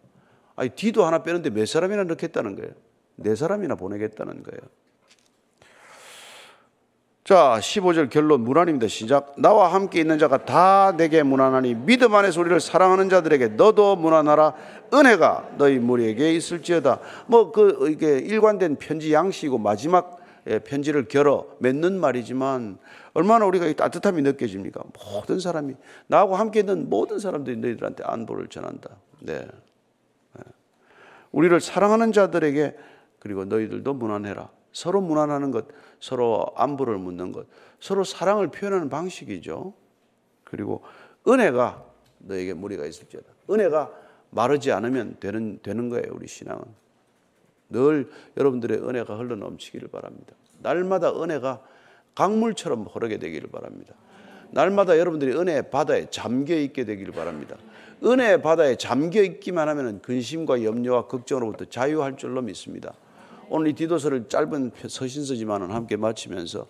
아니 0.55 0.69
뒤도 0.69 1.05
하나 1.05 1.23
빼는데 1.23 1.49
몇 1.49 1.67
사람이나 1.67 2.03
넣겠다는 2.05 2.55
거예요. 2.55 2.71
네 3.17 3.35
사람이나 3.35 3.75
보내겠다는 3.75 4.43
거예요. 4.43 4.61
자, 7.23 7.57
15절 7.61 8.09
결론 8.09 8.41
무난입니다. 8.41 8.87
시작. 8.87 9.35
나와 9.37 9.73
함께 9.73 10.01
있는 10.01 10.17
자가 10.17 10.43
다 10.43 10.93
내게 10.97 11.21
무난하니 11.23 11.75
믿음 11.75 12.15
안에서 12.15 12.41
우리를 12.41 12.59
사랑하는 12.59 13.09
자들에게 13.09 13.49
너도 13.49 13.95
무난하라. 13.95 14.53
은혜가 14.93 15.51
너희 15.57 15.77
무리에게 15.77 16.33
있을지어다. 16.33 16.99
뭐 17.27 17.51
그 17.51 17.89
이게 17.91 18.17
일관된 18.17 18.77
편지 18.77 19.13
양식이고 19.13 19.59
마지막 19.59 20.17
예, 20.17 20.20
편지를 20.65 21.08
결어 21.08 21.47
맺는 21.60 21.99
말이지만 21.99 22.77
얼마나 23.13 23.45
우리가 23.45 23.71
따뜻함이 23.73 24.21
느껴집니까? 24.21 24.84
모든 25.13 25.39
사람이 25.39 25.75
나하고 26.08 26.36
함께 26.36 26.62
있는 26.62 26.89
모든 26.89 27.19
사람들이 27.19 27.58
너희들한테 27.58 28.04
안보를 28.06 28.47
전한다. 28.47 28.89
네. 29.19 29.39
네. 29.39 30.43
우리를 31.32 31.60
사랑하는 31.60 32.12
자들에게 32.12 32.75
그리고 33.19 33.45
너희들도 33.45 33.93
무난해라. 33.93 34.49
서로 34.73 35.01
무난하는 35.01 35.51
것, 35.51 35.67
서로 35.99 36.45
안부를 36.56 36.97
묻는 36.97 37.32
것, 37.32 37.45
서로 37.80 38.04
사랑을 38.04 38.47
표현하는 38.47 38.89
방식이죠. 38.89 39.73
그리고 40.43 40.82
은혜가 41.27 41.86
너에게 42.19 42.54
무리가 42.54 42.86
있을지어다. 42.86 43.27
은혜가 43.49 43.91
마르지 44.30 44.71
않으면 44.71 45.17
되는, 45.19 45.60
되는 45.62 45.89
거예요, 45.89 46.06
우리 46.13 46.27
신앙은. 46.27 46.63
늘 47.71 48.10
여러분들의 48.38 48.77
은혜가 48.79 49.17
흘러 49.17 49.36
넘치기를 49.36 49.88
바랍니다. 49.89 50.34
날마다 50.60 51.12
은혜가 51.21 51.62
강물처럼 52.15 52.88
흐르게 52.91 53.17
되기를 53.17 53.49
바랍니다. 53.49 53.93
날마다 54.51 54.97
여러분들이 54.97 55.34
은혜의 55.34 55.71
바다에 55.71 56.07
잠겨 56.10 56.55
있게 56.55 56.86
되기를 56.86 57.13
바랍니다. 57.13 57.55
은혜의 58.03 58.41
바다에 58.41 58.75
잠겨 58.75 59.21
있기만 59.21 59.69
하면 59.69 60.01
근심과 60.01 60.63
염려와 60.63 61.07
걱정으로부터 61.07 61.65
자유할 61.65 62.17
줄로 62.17 62.41
믿습니다. 62.41 62.93
오늘 63.49 63.67
이 63.67 63.73
디도서를 63.73 64.27
짧은 64.27 64.71
서신서지만은 64.88 65.71
함께 65.71 65.97
마치면서 65.97 66.67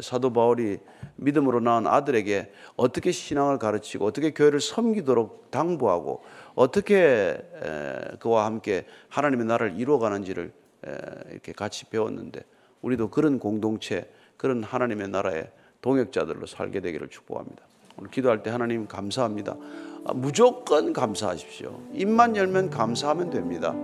사도 0.00 0.32
바울이 0.32 0.78
믿음으로 1.16 1.60
낳은 1.60 1.86
아들에게 1.86 2.52
어떻게 2.76 3.12
신앙을 3.12 3.58
가르치고 3.58 4.04
어떻게 4.04 4.32
교회를 4.32 4.60
섬기도록 4.60 5.50
당부하고 5.50 6.22
어떻게 6.54 7.38
그와 8.20 8.46
함께 8.46 8.86
하나님의 9.08 9.46
나라를 9.46 9.78
이루어가는지를 9.78 10.52
이렇게 11.30 11.52
같이 11.52 11.86
배웠는데 11.86 12.42
우리도 12.82 13.10
그런 13.10 13.38
공동체 13.38 14.10
그런 14.36 14.62
하나님의 14.62 15.08
나라의 15.08 15.50
동역자들로 15.80 16.46
살게 16.46 16.80
되기를 16.80 17.08
축복합니다. 17.08 17.62
오늘 17.98 18.10
기도할 18.10 18.42
때 18.42 18.50
하나님 18.50 18.86
감사합니다. 18.86 19.56
아, 20.04 20.12
무조건 20.12 20.92
감사하십시오. 20.92 21.80
입만 21.94 22.36
열면 22.36 22.70
감사하면 22.70 23.30
됩니다. 23.30 23.74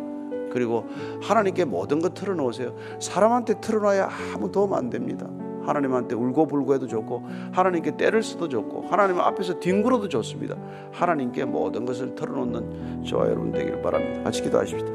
그리고 0.53 0.87
하나님께 1.23 1.65
모든 1.65 2.01
것 2.01 2.13
틀어놓으세요. 2.13 2.77
사람한테 3.01 3.61
틀어놔야 3.61 4.11
아무 4.35 4.53
도움 4.53 4.75
안 4.75 4.91
됩니다. 4.91 5.27
하나님한테 5.67 6.15
울고불고 6.15 6.75
해도 6.75 6.87
좋고 6.87 7.23
하나님께 7.53 7.97
때를 7.97 8.23
써도 8.23 8.49
좋고 8.49 8.87
하나님 8.89 9.19
앞에서 9.21 9.61
뒹굴어도 9.61 10.09
좋습니다. 10.09 10.57
하나님께 10.93 11.45
모든 11.45 11.85
것을 11.85 12.15
털어놓는 12.15 13.05
저와 13.05 13.27
여러분 13.27 13.53
되기를 13.53 13.83
바랍니다. 13.83 14.23
같이 14.23 14.43
기도하십시다. 14.43 14.91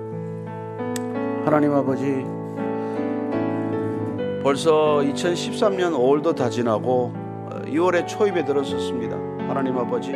하나님 1.46 1.74
아버지 1.74 2.26
벌써 4.44 5.02
2013년 5.04 5.94
5월도 5.94 6.36
다 6.36 6.50
지나고 6.50 7.14
2월에 7.66 8.08
초입에 8.08 8.46
들어섰습니다. 8.46 9.18
하나님 9.48 9.78
아버지 9.78 10.14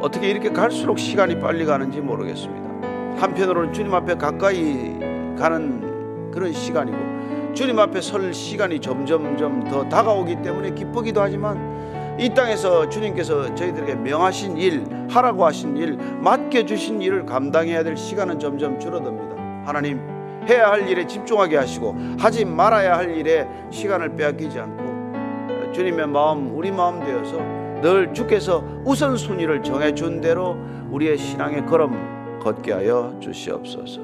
어떻게 0.00 0.30
이렇게 0.30 0.50
갈수록 0.50 0.98
시간이 0.98 1.40
빨리 1.40 1.64
가는지 1.64 2.00
모르겠습니다. 2.00 3.20
한편으로는 3.20 3.72
주님 3.72 3.92
앞에 3.92 4.14
가까이 4.14 4.98
가는 5.36 6.30
그런 6.30 6.52
시간이고 6.52 7.09
주님 7.54 7.78
앞에 7.78 8.00
설 8.00 8.32
시간이 8.32 8.80
점점점 8.80 9.64
더 9.64 9.88
다가오기 9.88 10.42
때문에 10.42 10.72
기쁘기도 10.74 11.20
하지만 11.20 12.16
이 12.18 12.28
땅에서 12.34 12.88
주님께서 12.88 13.54
저희들에게 13.54 13.94
명하신 13.96 14.56
일, 14.58 14.84
하라고 15.08 15.46
하신 15.46 15.76
일, 15.76 15.96
맡겨주신 15.96 17.00
일을 17.00 17.24
감당해야 17.24 17.82
될 17.82 17.96
시간은 17.96 18.38
점점 18.38 18.78
줄어듭니다. 18.78 19.64
하나님, 19.64 20.00
해야 20.48 20.70
할 20.70 20.88
일에 20.88 21.06
집중하게 21.06 21.56
하시고 21.56 21.96
하지 22.18 22.44
말아야 22.44 22.96
할 22.96 23.16
일에 23.16 23.48
시간을 23.70 24.16
빼앗기지 24.16 24.58
않고 24.58 25.72
주님의 25.72 26.08
마음, 26.08 26.54
우리 26.56 26.70
마음 26.70 27.04
되어서 27.04 27.38
늘 27.80 28.12
주께서 28.12 28.62
우선순위를 28.84 29.62
정해준 29.62 30.20
대로 30.20 30.58
우리의 30.90 31.16
신앙의 31.16 31.66
걸음 31.66 32.38
걷게 32.40 32.72
하여 32.72 33.16
주시옵소서. 33.20 34.00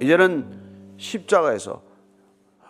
이제는 0.00 0.46
십자가에서 0.96 1.87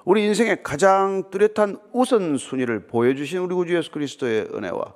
우리 0.09 0.25
인생의 0.25 0.63
가장 0.63 1.29
뚜렷한 1.29 1.77
우선순위를 1.93 2.87
보여주신 2.87 3.41
우리 3.41 3.55
구주 3.55 3.77
예수 3.77 3.91
그리스도의 3.91 4.49
은혜와 4.55 4.95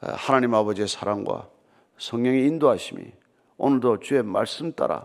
하나님 0.00 0.54
아버지의 0.54 0.88
사랑과 0.88 1.50
성령의 1.98 2.46
인도하심이 2.46 3.02
오늘도 3.58 4.00
주의 4.00 4.22
말씀 4.22 4.72
따라 4.72 5.04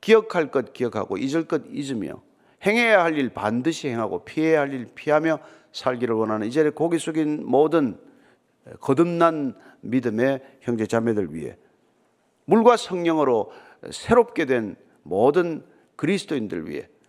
기억할 0.00 0.52
것 0.52 0.72
기억하고 0.72 1.16
잊을 1.18 1.48
것 1.48 1.62
잊으며 1.68 2.22
행해야 2.64 3.02
할 3.02 3.18
일 3.18 3.30
반드시 3.30 3.88
행하고 3.88 4.24
피해야 4.24 4.60
할 4.60 4.72
일 4.72 4.86
피하며 4.94 5.40
살기를 5.72 6.14
원하는 6.14 6.46
이제 6.46 6.70
고기 6.70 7.00
숙인 7.00 7.44
모든 7.44 7.98
거듭난 8.78 9.56
믿음의 9.80 10.58
형제 10.60 10.86
자매들 10.86 11.34
위해 11.34 11.56
물과 12.44 12.76
성령으로 12.76 13.50
새롭게 13.90 14.44
된 14.44 14.76
모든 15.02 15.66
그리스도인들 15.96 16.68
위해 16.68 16.88